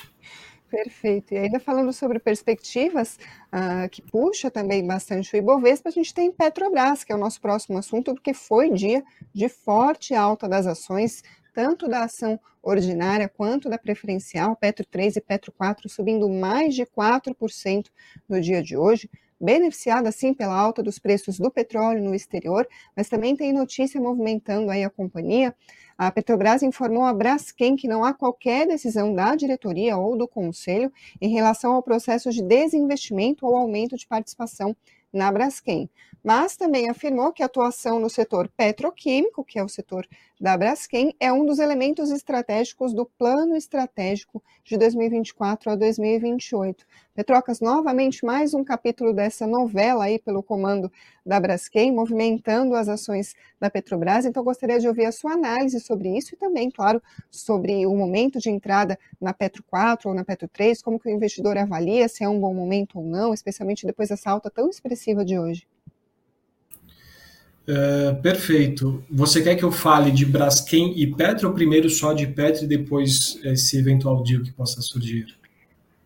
Perfeito. 0.72 1.34
E 1.34 1.38
ainda 1.38 1.60
falando 1.60 1.92
sobre 1.92 2.18
perspectivas, 2.18 3.20
uh, 3.52 3.90
que 3.90 4.02
puxa 4.02 4.50
também 4.50 4.88
bastante 4.88 5.36
o 5.36 5.38
Ibovespa, 5.38 5.90
a 5.90 5.92
gente 5.92 6.14
tem 6.14 6.32
Petrobras, 6.32 7.04
que 7.04 7.12
é 7.12 7.16
o 7.16 7.20
nosso 7.20 7.42
próximo 7.42 7.78
assunto, 7.78 8.14
porque 8.14 8.34
foi 8.34 8.72
dia 8.72 9.04
de 9.34 9.50
forte 9.50 10.16
alta 10.16 10.48
das 10.48 10.66
ações, 10.66 11.24
tanto 11.54 11.88
da 11.88 12.04
ação 12.04 12.40
ordinária 12.62 13.28
quanto 13.30 13.70
da 13.70 13.78
preferencial, 13.78 14.56
Petro 14.56 14.86
3 14.86 15.18
e 15.18 15.22
Petro 15.22 15.52
4 15.52 15.90
subindo 15.90 16.30
mais 16.30 16.76
de 16.76 16.86
4% 16.86 17.88
no 18.28 18.40
dia 18.40 18.62
de 18.62 18.78
hoje, 18.78 19.10
beneficiada 19.40 20.12
sim 20.12 20.34
pela 20.34 20.56
alta 20.56 20.84
dos 20.84 21.00
preços 21.00 21.40
do 21.40 21.50
petróleo 21.50 22.04
no 22.04 22.14
exterior, 22.14 22.68
mas 22.96 23.10
também 23.10 23.36
tem 23.36 23.52
notícia 23.52 24.00
movimentando 24.00 24.70
aí 24.70 24.84
a 24.84 24.90
companhia. 24.90 25.56
A 25.98 26.12
Petrobras 26.12 26.62
informou 26.62 27.04
a 27.04 27.14
Braskem 27.14 27.76
que 27.76 27.88
não 27.88 28.04
há 28.04 28.14
qualquer 28.14 28.68
decisão 28.68 29.14
da 29.14 29.36
diretoria 29.36 29.98
ou 29.98 30.16
do 30.16 30.28
conselho 30.28 30.92
em 31.20 31.30
relação 31.30 31.74
ao 31.74 31.84
processo 31.84 32.30
de 32.32 32.44
desinvestimento 32.44 33.46
ou 33.46 33.56
aumento 33.56 33.98
de 33.98 34.08
participação 34.08 34.76
na 35.14 35.32
Braskem 35.32 35.90
mas 36.24 36.56
também 36.56 36.90
afirmou 36.90 37.32
que 37.32 37.42
a 37.42 37.48
atuação 37.48 38.00
no 38.00 38.10
setor 38.10 38.48
petroquímico, 38.50 39.44
que 39.44 39.58
é 39.58 39.64
o 39.64 39.70
setor 39.70 40.08
da 40.40 40.56
Braskem, 40.56 41.16
é 41.20 41.32
um 41.34 41.46
dos 41.46 41.60
elementos 41.60 42.12
estratégicos 42.12 42.94
do 42.94 43.06
plano 43.06 43.56
estratégico 43.56 44.44
de 44.64 44.78
2024 44.78 45.72
a 45.72 45.76
2028. 45.76 46.86
Petrocas, 47.14 47.60
novamente, 47.60 48.26
mais 48.26 48.54
um 48.54 48.64
capítulo 48.64 49.14
dessa 49.14 49.46
novela 49.46 50.06
aí 50.06 50.18
pelo 50.18 50.42
comando 50.42 50.90
da 51.26 51.42
Braskem, 51.42 51.92
movimentando 51.92 52.74
as 52.74 52.88
ações 52.88 53.36
da 53.60 53.70
Petrobras. 53.70 54.26
Então, 54.26 54.42
gostaria 54.42 54.80
de 54.80 54.88
ouvir 54.88 55.04
a 55.04 55.12
sua 55.12 55.34
análise 55.34 55.82
sobre 55.82 56.18
isso 56.18 56.34
e 56.34 56.38
também, 56.38 56.72
claro, 56.72 57.04
sobre 57.30 57.86
o 57.86 57.94
momento 57.94 58.40
de 58.40 58.50
entrada 58.50 58.98
na 59.20 59.34
Petro 59.34 59.62
4 59.64 60.08
ou 60.08 60.16
na 60.16 60.24
Petro 60.24 60.48
3, 60.48 60.82
como 60.82 60.98
que 60.98 61.10
o 61.10 61.12
investidor 61.12 61.58
avalia 61.58 62.08
se 62.08 62.24
é 62.24 62.30
um 62.30 62.40
bom 62.40 62.54
momento 62.54 62.98
ou 62.98 63.06
não, 63.06 63.34
especialmente 63.34 63.86
depois 63.86 64.08
dessa 64.08 64.32
alta 64.32 64.50
tão 64.50 64.70
expressiva 64.70 65.26
de 65.26 65.38
hoje. 65.38 65.68
Uh, 67.68 68.22
perfeito. 68.22 69.04
Você 69.12 69.42
quer 69.44 69.56
que 69.58 69.64
eu 69.64 69.72
fale 69.72 70.12
de 70.12 70.26
Braskem 70.26 70.98
e 70.98 71.14
Petro 71.14 71.50
ou 71.50 71.54
primeiro 71.54 71.90
só 71.90 72.14
de 72.14 72.26
Petro 72.26 72.64
e 72.64 72.68
depois 72.68 73.38
esse 73.44 73.78
eventual 73.78 74.24
deal 74.24 74.42
que 74.42 74.54
possa 74.54 74.82
surgir? 74.82 75.41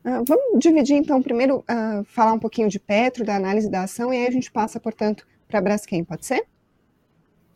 Uh, 0.05 0.23
vamos 0.27 0.59
dividir 0.59 0.95
então, 0.95 1.19
primeiro 1.19 1.57
uh, 1.59 2.03
falar 2.05 2.33
um 2.33 2.39
pouquinho 2.39 2.69
de 2.69 2.79
Petro, 2.79 3.25
da 3.25 3.35
análise 3.35 3.67
da 3.67 3.83
ação, 3.83 4.13
e 4.13 4.17
aí 4.17 4.27
a 4.27 4.31
gente 4.31 4.51
passa, 4.51 4.79
portanto, 4.79 5.25
para 5.47 5.59
Braskem, 5.59 6.03
pode 6.03 6.27
ser? 6.27 6.45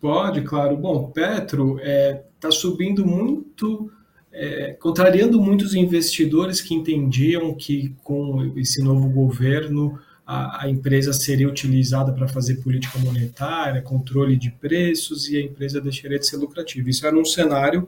Pode, 0.02 0.42
claro. 0.42 0.76
Bom, 0.76 1.12
Petro 1.12 1.78
está 1.78 1.88
é, 1.88 2.24
tá 2.40 2.50
subindo 2.50 3.06
muito, 3.06 3.92
é, 4.32 4.74
contrariando 4.74 5.40
muitos 5.40 5.76
investidores 5.76 6.60
que 6.60 6.74
entendiam 6.74 7.54
que 7.54 7.96
com 8.04 8.54
esse 8.58 8.82
novo 8.82 9.10
governo 9.10 10.00
a, 10.26 10.64
a 10.64 10.70
empresa 10.70 11.14
seria 11.14 11.48
utilizada 11.48 12.12
para 12.14 12.28
fazer 12.28 12.56
política 12.64 12.98
monetária, 12.98 13.82
controle 13.82 14.36
de 14.36 14.50
preços 14.52 15.30
e 15.30 15.38
a 15.38 15.42
empresa 15.42 15.80
deixaria 15.82 16.18
de 16.18 16.26
ser 16.26 16.38
lucrativa. 16.38 16.90
Isso 16.90 17.06
era 17.06 17.16
um 17.16 17.26
cenário 17.26 17.88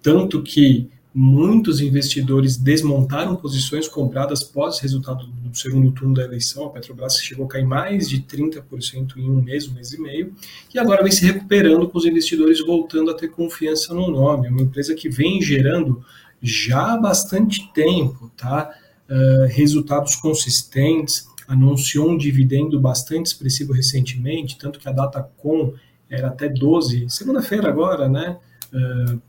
tanto 0.00 0.42
que 0.42 0.90
muitos 1.14 1.80
investidores 1.80 2.56
desmontaram 2.56 3.36
posições 3.36 3.86
compradas 3.86 4.42
pós 4.42 4.80
resultado 4.80 5.24
do 5.24 5.56
segundo 5.56 5.92
turno 5.92 6.12
da 6.12 6.24
eleição. 6.24 6.66
A 6.66 6.70
Petrobras 6.70 7.18
chegou 7.18 7.46
a 7.46 7.48
cair 7.48 7.64
mais 7.64 8.08
de 8.08 8.20
30% 8.20 9.16
em 9.16 9.30
um 9.30 9.40
mês, 9.40 9.68
um 9.68 9.74
mês 9.74 9.92
e 9.92 10.00
meio, 10.00 10.34
e 10.74 10.78
agora 10.78 11.04
vem 11.04 11.12
se 11.12 11.24
recuperando 11.24 11.88
com 11.88 11.96
os 11.96 12.04
investidores 12.04 12.58
voltando 12.60 13.12
a 13.12 13.14
ter 13.14 13.28
confiança 13.28 13.94
no 13.94 14.10
nome. 14.10 14.48
É 14.48 14.50
uma 14.50 14.62
empresa 14.62 14.92
que 14.92 15.08
vem 15.08 15.40
gerando 15.40 16.04
já 16.42 16.94
há 16.94 16.96
bastante 16.96 17.72
tempo, 17.72 18.32
tá? 18.36 18.74
Uh, 19.08 19.46
resultados 19.50 20.16
consistentes, 20.16 21.28
anunciou 21.46 22.10
um 22.10 22.16
dividendo 22.16 22.80
bastante 22.80 23.26
expressivo 23.26 23.72
recentemente, 23.72 24.58
tanto 24.58 24.80
que 24.80 24.88
a 24.88 24.92
data 24.92 25.22
com 25.36 25.74
era 26.10 26.28
até 26.28 26.48
12, 26.48 27.08
segunda-feira 27.08 27.68
agora, 27.68 28.08
né? 28.08 28.36
Uh, 28.72 29.20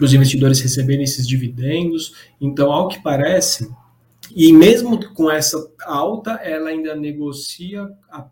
para 0.00 0.06
os 0.06 0.14
investidores 0.14 0.60
receberem 0.60 1.04
esses 1.04 1.28
dividendos. 1.28 2.14
Então, 2.40 2.72
ao 2.72 2.88
que 2.88 3.02
parece, 3.02 3.70
e 4.34 4.50
mesmo 4.50 5.12
com 5.12 5.30
essa 5.30 5.70
alta, 5.82 6.30
ela 6.42 6.70
ainda 6.70 6.96
negocia 6.96 7.86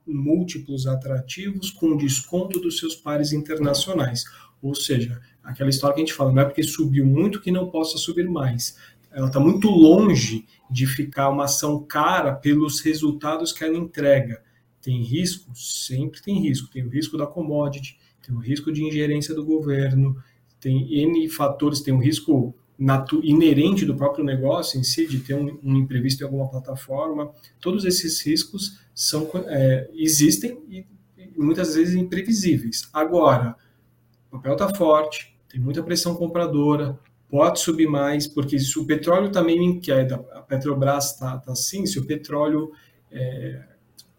múltiplos 0.06 0.86
atrativos 0.86 1.70
com 1.70 1.94
desconto 1.94 2.58
dos 2.58 2.78
seus 2.78 2.96
pares 2.96 3.34
internacionais. 3.34 4.24
Ou 4.62 4.74
seja, 4.74 5.20
aquela 5.44 5.68
história 5.68 5.94
que 5.94 6.00
a 6.00 6.06
gente 6.06 6.14
fala, 6.14 6.32
não 6.32 6.40
é 6.40 6.46
porque 6.46 6.62
subiu 6.62 7.04
muito 7.04 7.38
que 7.38 7.50
não 7.50 7.68
possa 7.68 7.98
subir 7.98 8.26
mais. 8.26 8.78
Ela 9.12 9.26
está 9.26 9.38
muito 9.38 9.68
longe 9.68 10.46
de 10.70 10.86
ficar 10.86 11.28
uma 11.28 11.44
ação 11.44 11.84
cara 11.84 12.32
pelos 12.32 12.80
resultados 12.80 13.52
que 13.52 13.62
ela 13.62 13.76
entrega. 13.76 14.42
Tem 14.80 15.02
risco? 15.02 15.54
Sempre 15.54 16.22
tem 16.22 16.40
risco. 16.40 16.70
Tem 16.70 16.82
o 16.82 16.88
risco 16.88 17.18
da 17.18 17.26
commodity, 17.26 17.98
tem 18.26 18.34
o 18.34 18.38
risco 18.38 18.72
de 18.72 18.82
ingerência 18.82 19.34
do 19.34 19.44
governo, 19.44 20.16
tem 20.60 20.92
N 21.02 21.28
fatores, 21.28 21.80
tem 21.80 21.94
o 21.94 21.98
risco 21.98 22.54
inerente 23.22 23.84
do 23.84 23.96
próprio 23.96 24.24
negócio 24.24 24.78
em 24.78 24.84
si, 24.84 25.06
de 25.06 25.18
ter 25.18 25.34
um, 25.34 25.58
um 25.62 25.76
imprevisto 25.76 26.20
em 26.22 26.24
alguma 26.24 26.48
plataforma. 26.48 27.32
Todos 27.60 27.84
esses 27.84 28.20
riscos 28.24 28.78
são, 28.94 29.28
é, 29.46 29.90
existem 29.94 30.58
e, 30.68 30.86
muitas 31.36 31.74
vezes 31.74 31.94
imprevisíveis. 31.94 32.88
Agora, 32.92 33.56
o 34.28 34.36
papel 34.36 34.52
está 34.52 34.74
forte, 34.74 35.36
tem 35.48 35.60
muita 35.60 35.82
pressão 35.82 36.14
compradora, 36.14 36.98
pode 37.28 37.60
subir 37.60 37.88
mais, 37.88 38.26
porque 38.26 38.58
se 38.58 38.78
o 38.78 38.84
petróleo 38.84 39.30
também 39.30 39.58
me 39.58 39.80
a 40.32 40.42
Petrobras 40.42 41.12
está 41.12 41.38
tá 41.38 41.52
assim, 41.52 41.84
se 41.86 41.98
o 41.98 42.06
petróleo 42.06 42.72
é, 43.10 43.62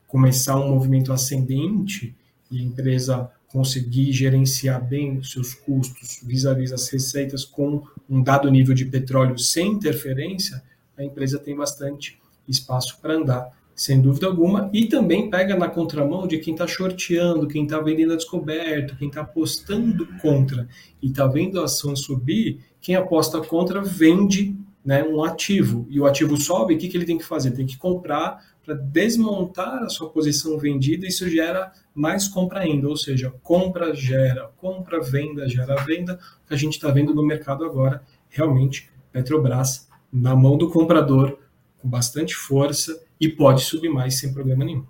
começar 0.08 0.58
um 0.58 0.70
movimento 0.70 1.12
ascendente 1.14 2.16
e 2.52 2.60
a 2.60 2.64
empresa 2.64 3.32
conseguir 3.52 4.12
gerenciar 4.12 4.84
bem 4.88 5.18
os 5.18 5.32
seus 5.32 5.54
custos 5.54 6.22
vis-à-vis 6.24 6.72
-vis 6.72 6.74
as 6.74 6.90
receitas 6.90 7.44
com 7.44 7.84
um 8.10 8.22
dado 8.22 8.50
nível 8.50 8.76
de 8.76 8.86
petróleo 8.86 9.38
sem 9.38 9.74
interferência, 9.74 10.64
a 10.98 11.04
empresa 11.04 11.40
tem 11.40 11.56
bastante 11.56 12.20
espaço 12.48 13.00
para 13.02 13.16
andar 13.16 13.60
sem 13.80 14.02
dúvida 14.02 14.28
alguma, 14.28 14.70
e 14.74 14.88
também 14.88 15.30
pega 15.30 15.56
na 15.56 15.70
contramão 15.70 16.28
de 16.28 16.38
quem 16.38 16.54
está 16.54 16.68
shorteando, 16.68 17.48
quem 17.48 17.64
está 17.64 17.80
vendendo 17.80 18.12
a 18.12 18.18
descoberto, 18.18 18.98
quem 18.98 19.08
está 19.08 19.22
apostando 19.22 20.06
contra 20.22 20.68
e 21.02 21.08
está 21.08 21.26
vendo 21.26 21.62
a 21.62 21.64
ação 21.64 21.96
subir, 21.96 22.60
quem 22.82 22.96
aposta 22.96 23.40
contra 23.40 23.82
vende 23.82 24.54
né, 24.84 25.04
um 25.04 25.24
ativo, 25.24 25.86
e 25.90 26.00
o 26.00 26.06
ativo 26.06 26.38
sobe, 26.38 26.76
o 26.76 26.78
que, 26.78 26.88
que 26.88 26.98
ele 26.98 27.06
tem 27.06 27.18
que 27.18 27.26
fazer? 27.26 27.52
Tem 27.52 27.66
que 27.66 27.78
comprar 27.78 28.44
para 28.64 28.74
desmontar 28.76 29.84
a 29.84 29.90
sua 29.90 30.10
posição 30.10 30.58
vendida, 30.58 31.06
e 31.06 31.10
isso 31.10 31.28
gera 31.30 31.72
mais 31.94 32.28
compra 32.28 32.62
ainda, 32.62 32.88
ou 32.88 32.96
seja, 32.96 33.34
compra 33.44 33.94
gera 33.94 34.50
compra, 34.58 35.02
venda 35.02 35.48
gera 35.48 35.76
venda, 35.84 36.20
o 36.44 36.48
que 36.48 36.54
a 36.54 36.58
gente 36.58 36.74
está 36.74 36.90
vendo 36.90 37.14
no 37.14 37.26
mercado 37.26 37.66
agora, 37.66 38.02
realmente, 38.30 38.90
Petrobras 39.12 39.90
na 40.12 40.36
mão 40.36 40.58
do 40.58 40.70
comprador, 40.70 41.40
com 41.80 41.90
bastante 41.90 42.36
força, 42.36 43.02
e 43.20 43.28
pode 43.28 43.62
subir 43.62 43.90
mais 43.90 44.18
sem 44.18 44.34
problema 44.34 44.64
nenhum. 44.64 44.86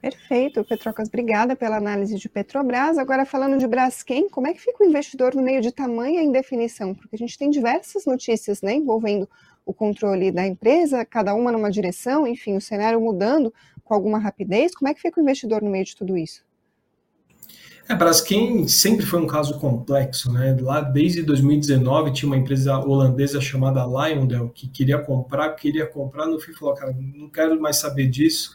Perfeito, 0.00 0.64
Petrocas, 0.64 1.08
obrigada 1.08 1.54
pela 1.54 1.76
análise 1.76 2.16
de 2.16 2.26
Petrobras. 2.26 2.96
Agora, 2.96 3.26
falando 3.26 3.58
de 3.58 3.66
Braskem, 3.66 4.30
como 4.30 4.46
é 4.46 4.54
que 4.54 4.60
fica 4.60 4.82
o 4.82 4.86
investidor 4.86 5.34
no 5.34 5.42
meio 5.42 5.60
de 5.60 5.70
tamanha 5.70 6.22
indefinição? 6.22 6.94
Porque 6.94 7.16
a 7.16 7.18
gente 7.18 7.36
tem 7.36 7.50
diversas 7.50 8.06
notícias 8.06 8.62
né, 8.62 8.74
envolvendo 8.74 9.28
o 9.66 9.74
controle 9.74 10.32
da 10.32 10.46
empresa, 10.46 11.04
cada 11.04 11.34
uma 11.34 11.52
numa 11.52 11.70
direção, 11.70 12.26
enfim, 12.26 12.56
o 12.56 12.60
cenário 12.62 12.98
mudando 12.98 13.52
com 13.84 13.92
alguma 13.92 14.18
rapidez. 14.18 14.74
Como 14.74 14.88
é 14.88 14.94
que 14.94 15.02
fica 15.02 15.20
o 15.20 15.22
investidor 15.22 15.62
no 15.62 15.70
meio 15.70 15.84
de 15.84 15.94
tudo 15.94 16.16
isso? 16.16 16.42
É, 17.86 17.94
Braskem 17.94 18.66
sempre 18.68 19.04
foi 19.04 19.20
um 19.20 19.26
caso 19.26 19.58
complexo, 19.58 20.32
né? 20.32 20.56
Lá 20.60 20.80
desde 20.80 21.22
2019 21.22 22.12
tinha 22.12 22.28
uma 22.28 22.38
empresa 22.38 22.78
holandesa 22.78 23.40
chamada 23.40 23.84
Lyondell 23.84 24.48
que 24.48 24.66
queria 24.68 24.98
comprar, 24.98 25.50
queria 25.50 25.86
comprar, 25.86 26.26
no 26.26 26.40
fim 26.40 26.52
falou, 26.52 26.74
cara, 26.74 26.96
não 26.96 27.28
quero 27.28 27.60
mais 27.60 27.76
saber 27.76 28.06
disso. 28.06 28.54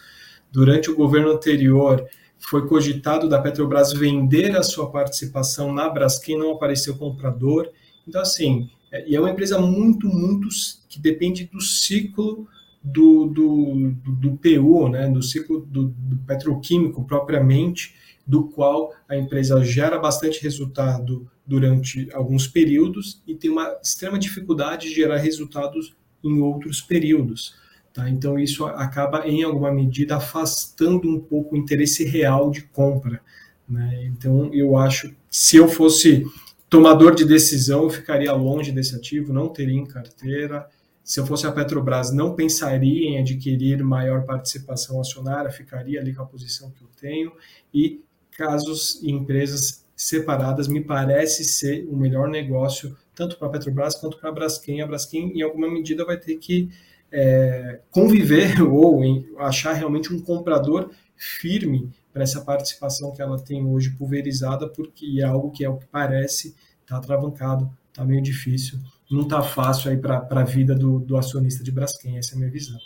Durante 0.55 0.89
o 0.89 0.95
governo 0.95 1.31
anterior 1.33 2.07
foi 2.39 2.65
cogitado 2.65 3.27
da 3.27 3.41
Petrobras 3.41 3.91
vender 3.91 4.55
a 4.55 4.63
sua 4.63 4.89
participação 4.89 5.73
na 5.73 5.89
Braskem, 5.89 6.39
não 6.39 6.53
apareceu 6.53 6.95
comprador. 6.95 7.69
Então 8.07 8.21
assim, 8.21 8.69
é, 8.89 9.05
e 9.05 9.17
é 9.17 9.19
uma 9.19 9.31
empresa 9.31 9.59
muito, 9.59 10.07
muito 10.07 10.47
que 10.87 10.97
depende 10.97 11.43
do 11.51 11.59
ciclo 11.59 12.47
do, 12.81 13.25
do, 13.25 13.91
do, 14.21 14.37
PU, 14.37 14.87
né? 14.87 15.09
Do 15.09 15.21
ciclo 15.21 15.59
do, 15.59 15.89
do 15.89 16.17
petroquímico 16.19 17.03
propriamente 17.03 17.93
do 18.25 18.45
qual 18.45 18.93
a 19.09 19.17
empresa 19.17 19.61
gera 19.61 19.99
bastante 19.99 20.41
resultado 20.41 21.29
durante 21.45 22.07
alguns 22.13 22.47
períodos 22.47 23.21
e 23.27 23.35
tem 23.35 23.51
uma 23.51 23.77
extrema 23.83 24.17
dificuldade 24.17 24.87
de 24.87 24.95
gerar 24.95 25.17
resultados 25.17 25.93
em 26.23 26.39
outros 26.39 26.79
períodos. 26.79 27.64
Tá? 27.95 28.09
Então, 28.09 28.37
isso 28.37 28.65
acaba, 28.65 29.25
em 29.25 29.41
alguma 29.41 29.71
medida, 29.71 30.17
afastando 30.17 31.07
um 31.07 31.17
pouco 31.17 31.55
o 31.55 31.57
interesse 31.57 32.03
real 32.03 32.51
de 32.51 32.63
compra. 32.63 33.21
Né? 33.67 34.03
Então, 34.07 34.53
eu 34.53 34.75
acho 34.77 35.07
que 35.07 35.15
se 35.31 35.55
eu 35.55 35.69
fosse 35.69 36.25
tomador 36.69 37.15
de 37.15 37.23
decisão, 37.23 37.83
eu 37.83 37.89
ficaria 37.89 38.33
longe 38.33 38.73
desse 38.73 38.93
ativo, 38.93 39.31
não 39.31 39.47
teria 39.47 39.79
em 39.79 39.85
carteira. 39.85 40.67
Se 41.05 41.21
eu 41.21 41.25
fosse 41.25 41.47
a 41.47 41.53
Petrobras, 41.53 42.11
não 42.11 42.35
pensaria 42.35 43.11
em 43.11 43.17
adquirir 43.17 43.81
maior 43.81 44.25
participação 44.25 44.99
acionária, 44.99 45.49
ficaria 45.49 46.01
ali 46.01 46.13
com 46.13 46.21
a 46.21 46.25
posição 46.25 46.69
que 46.71 46.83
eu 46.83 46.89
tenho 46.99 47.31
e 47.73 48.01
casos 48.31 48.99
e 49.01 49.09
empresas 49.09 49.85
separadas 49.95 50.67
me 50.67 50.81
parece 50.81 51.45
ser 51.45 51.87
o 51.89 51.95
melhor 51.95 52.27
negócio 52.27 52.97
tanto 53.15 53.37
para 53.37 53.47
a 53.47 53.51
Petrobras 53.51 53.95
quanto 53.95 54.17
para 54.17 54.29
a 54.29 54.33
Braskem. 54.33 54.81
A 54.81 54.87
Braskem, 54.87 55.31
em 55.37 55.41
alguma 55.41 55.69
medida, 55.69 56.03
vai 56.03 56.17
ter 56.17 56.35
que 56.35 56.69
é, 57.17 57.79
conviver 57.89 58.61
ou 58.67 59.03
em, 59.03 59.25
achar 59.37 59.71
realmente 59.73 60.13
um 60.13 60.19
comprador 60.19 60.91
firme 61.15 61.89
para 62.11 62.23
essa 62.23 62.41
participação 62.41 63.13
que 63.13 63.21
ela 63.21 63.39
tem 63.39 63.65
hoje 63.65 63.91
pulverizada, 63.91 64.67
porque 64.67 65.19
é 65.19 65.23
algo 65.23 65.51
que 65.51 65.63
é 65.63 65.69
o 65.69 65.77
que 65.77 65.87
parece 65.87 66.55
está 66.81 66.97
atravancado, 66.97 67.71
está 67.89 68.05
meio 68.05 68.21
difícil, 68.21 68.77
não 69.09 69.23
está 69.23 69.41
fácil 69.41 69.89
aí 69.89 69.97
para 69.97 70.27
a 70.29 70.43
vida 70.43 70.75
do, 70.75 70.99
do 70.99 71.17
acionista 71.17 71.63
de 71.63 71.71
Braskem, 71.71 72.17
essa 72.17 72.33
é 72.33 72.35
a 72.35 72.39
minha 72.39 72.51
visão. 72.51 72.77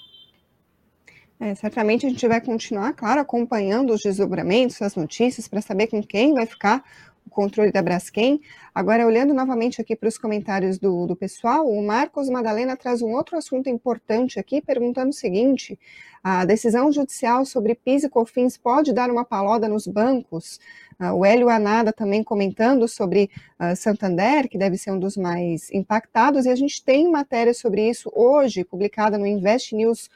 É, 1.39 1.55
certamente 1.55 2.05
a 2.05 2.09
gente 2.09 2.27
vai 2.27 2.41
continuar, 2.41 2.93
claro, 2.93 3.21
acompanhando 3.21 3.93
os 3.93 4.01
desdobramentos, 4.01 4.81
as 4.81 4.95
notícias, 4.95 5.47
para 5.47 5.61
saber 5.61 5.87
com 5.87 6.03
quem 6.03 6.33
vai 6.33 6.45
ficar 6.45 6.83
controle 7.29 7.71
da 7.71 7.81
Braskem. 7.81 8.41
Agora, 8.73 9.05
olhando 9.05 9.33
novamente 9.33 9.79
aqui 9.79 9.95
para 9.95 10.09
os 10.09 10.17
comentários 10.17 10.77
do, 10.77 11.07
do 11.07 11.15
pessoal, 11.15 11.69
o 11.69 11.85
Marcos 11.85 12.29
Madalena 12.29 12.75
traz 12.75 13.01
um 13.01 13.11
outro 13.11 13.37
assunto 13.37 13.69
importante 13.69 14.39
aqui, 14.39 14.61
perguntando 14.61 15.09
o 15.09 15.13
seguinte: 15.13 15.79
a 16.23 16.43
decisão 16.43 16.91
judicial 16.91 17.45
sobre 17.45 17.75
PIS 17.75 18.03
e 18.03 18.09
COFINS 18.09 18.57
pode 18.57 18.91
dar 18.91 19.09
uma 19.09 19.23
paloda 19.23 19.67
nos 19.67 19.87
bancos? 19.87 20.59
Uh, 20.99 21.13
o 21.13 21.25
Hélio 21.25 21.47
Anada 21.47 21.93
também 21.93 22.21
comentando 22.21 22.85
sobre 22.87 23.31
uh, 23.57 23.73
Santander, 23.75 24.49
que 24.49 24.57
deve 24.57 24.77
ser 24.77 24.91
um 24.91 24.99
dos 24.99 25.15
mais 25.15 25.71
impactados, 25.71 26.45
e 26.45 26.49
a 26.49 26.55
gente 26.55 26.83
tem 26.83 27.09
matéria 27.09 27.53
sobre 27.53 27.89
isso 27.89 28.11
hoje, 28.13 28.65
publicada 28.65 29.17
no 29.17 29.25
Invest 29.25 29.73
News 29.73 30.09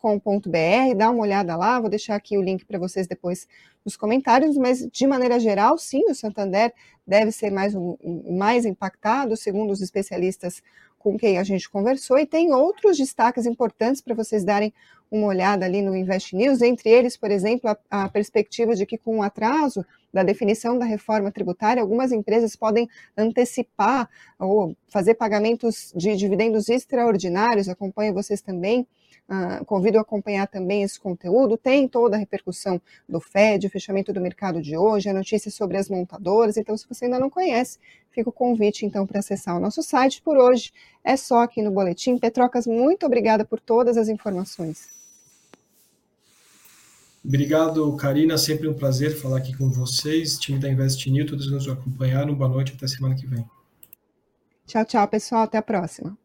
com.br, 0.00 0.94
dá 0.96 1.10
uma 1.10 1.22
olhada 1.22 1.56
lá, 1.56 1.80
vou 1.80 1.90
deixar 1.90 2.16
aqui 2.16 2.36
o 2.36 2.42
link 2.42 2.64
para 2.64 2.78
vocês 2.78 3.06
depois 3.06 3.46
nos 3.84 3.96
comentários, 3.96 4.56
mas 4.56 4.86
de 4.90 5.06
maneira 5.06 5.38
geral, 5.38 5.78
sim, 5.78 6.02
o 6.08 6.14
Santander 6.14 6.72
deve 7.06 7.30
ser 7.30 7.50
mais 7.50 7.74
um, 7.74 7.96
mais 8.36 8.64
impactado, 8.64 9.36
segundo 9.36 9.70
os 9.70 9.80
especialistas 9.80 10.62
com 10.98 11.16
quem 11.16 11.38
a 11.38 11.44
gente 11.44 11.70
conversou, 11.70 12.18
e 12.18 12.26
tem 12.26 12.52
outros 12.52 12.96
destaques 12.96 13.46
importantes 13.46 14.00
para 14.00 14.14
vocês 14.14 14.44
darem 14.44 14.72
uma 15.08 15.28
olhada 15.28 15.64
ali 15.64 15.82
no 15.82 15.94
Invest 15.94 16.34
News, 16.34 16.62
entre 16.62 16.90
eles, 16.90 17.16
por 17.16 17.30
exemplo, 17.30 17.70
a, 17.70 18.04
a 18.04 18.08
perspectiva 18.08 18.74
de 18.74 18.84
que 18.84 18.98
com 18.98 19.18
o 19.18 19.22
atraso 19.22 19.86
da 20.12 20.22
definição 20.22 20.78
da 20.78 20.84
reforma 20.84 21.30
tributária, 21.30 21.80
algumas 21.80 22.10
empresas 22.10 22.56
podem 22.56 22.88
antecipar 23.16 24.08
ou 24.38 24.74
fazer 24.88 25.14
pagamentos 25.14 25.92
de 25.94 26.16
dividendos 26.16 26.68
extraordinários, 26.68 27.68
acompanho 27.68 28.14
vocês 28.14 28.40
também 28.40 28.86
Uh, 29.28 29.64
convido 29.64 29.98
a 29.98 30.02
acompanhar 30.02 30.46
também 30.46 30.84
esse 30.84 31.00
conteúdo. 31.00 31.56
Tem 31.56 31.88
toda 31.88 32.14
a 32.14 32.18
repercussão 32.18 32.80
do 33.08 33.20
FED, 33.20 33.66
o 33.66 33.70
fechamento 33.70 34.12
do 34.12 34.20
mercado 34.20 34.62
de 34.62 34.76
hoje, 34.76 35.08
a 35.08 35.12
notícia 35.12 35.50
sobre 35.50 35.76
as 35.76 35.88
montadoras. 35.88 36.56
Então, 36.56 36.76
se 36.76 36.86
você 36.88 37.06
ainda 37.06 37.18
não 37.18 37.28
conhece, 37.28 37.78
fica 38.12 38.30
o 38.30 38.32
convite 38.32 38.86
então 38.86 39.04
para 39.04 39.18
acessar 39.18 39.56
o 39.56 39.60
nosso 39.60 39.82
site. 39.82 40.22
Por 40.22 40.36
hoje 40.36 40.72
é 41.02 41.16
só 41.16 41.42
aqui 41.42 41.60
no 41.60 41.72
Boletim. 41.72 42.18
Petrocas, 42.18 42.68
muito 42.68 43.04
obrigada 43.04 43.44
por 43.44 43.58
todas 43.58 43.96
as 43.96 44.08
informações. 44.08 44.94
Obrigado, 47.26 47.96
Karina. 47.96 48.38
Sempre 48.38 48.68
um 48.68 48.74
prazer 48.74 49.16
falar 49.16 49.38
aqui 49.38 49.56
com 49.56 49.68
vocês. 49.68 50.38
Time 50.38 50.60
da 50.60 50.68
Investinil, 50.68 51.26
todos 51.26 51.50
nos 51.50 51.68
acompanharam. 51.68 52.32
Boa 52.32 52.48
noite, 52.48 52.74
até 52.76 52.86
semana 52.86 53.16
que 53.16 53.26
vem. 53.26 53.44
Tchau, 54.64 54.84
tchau, 54.84 55.08
pessoal. 55.08 55.42
Até 55.42 55.58
a 55.58 55.62
próxima. 55.62 56.16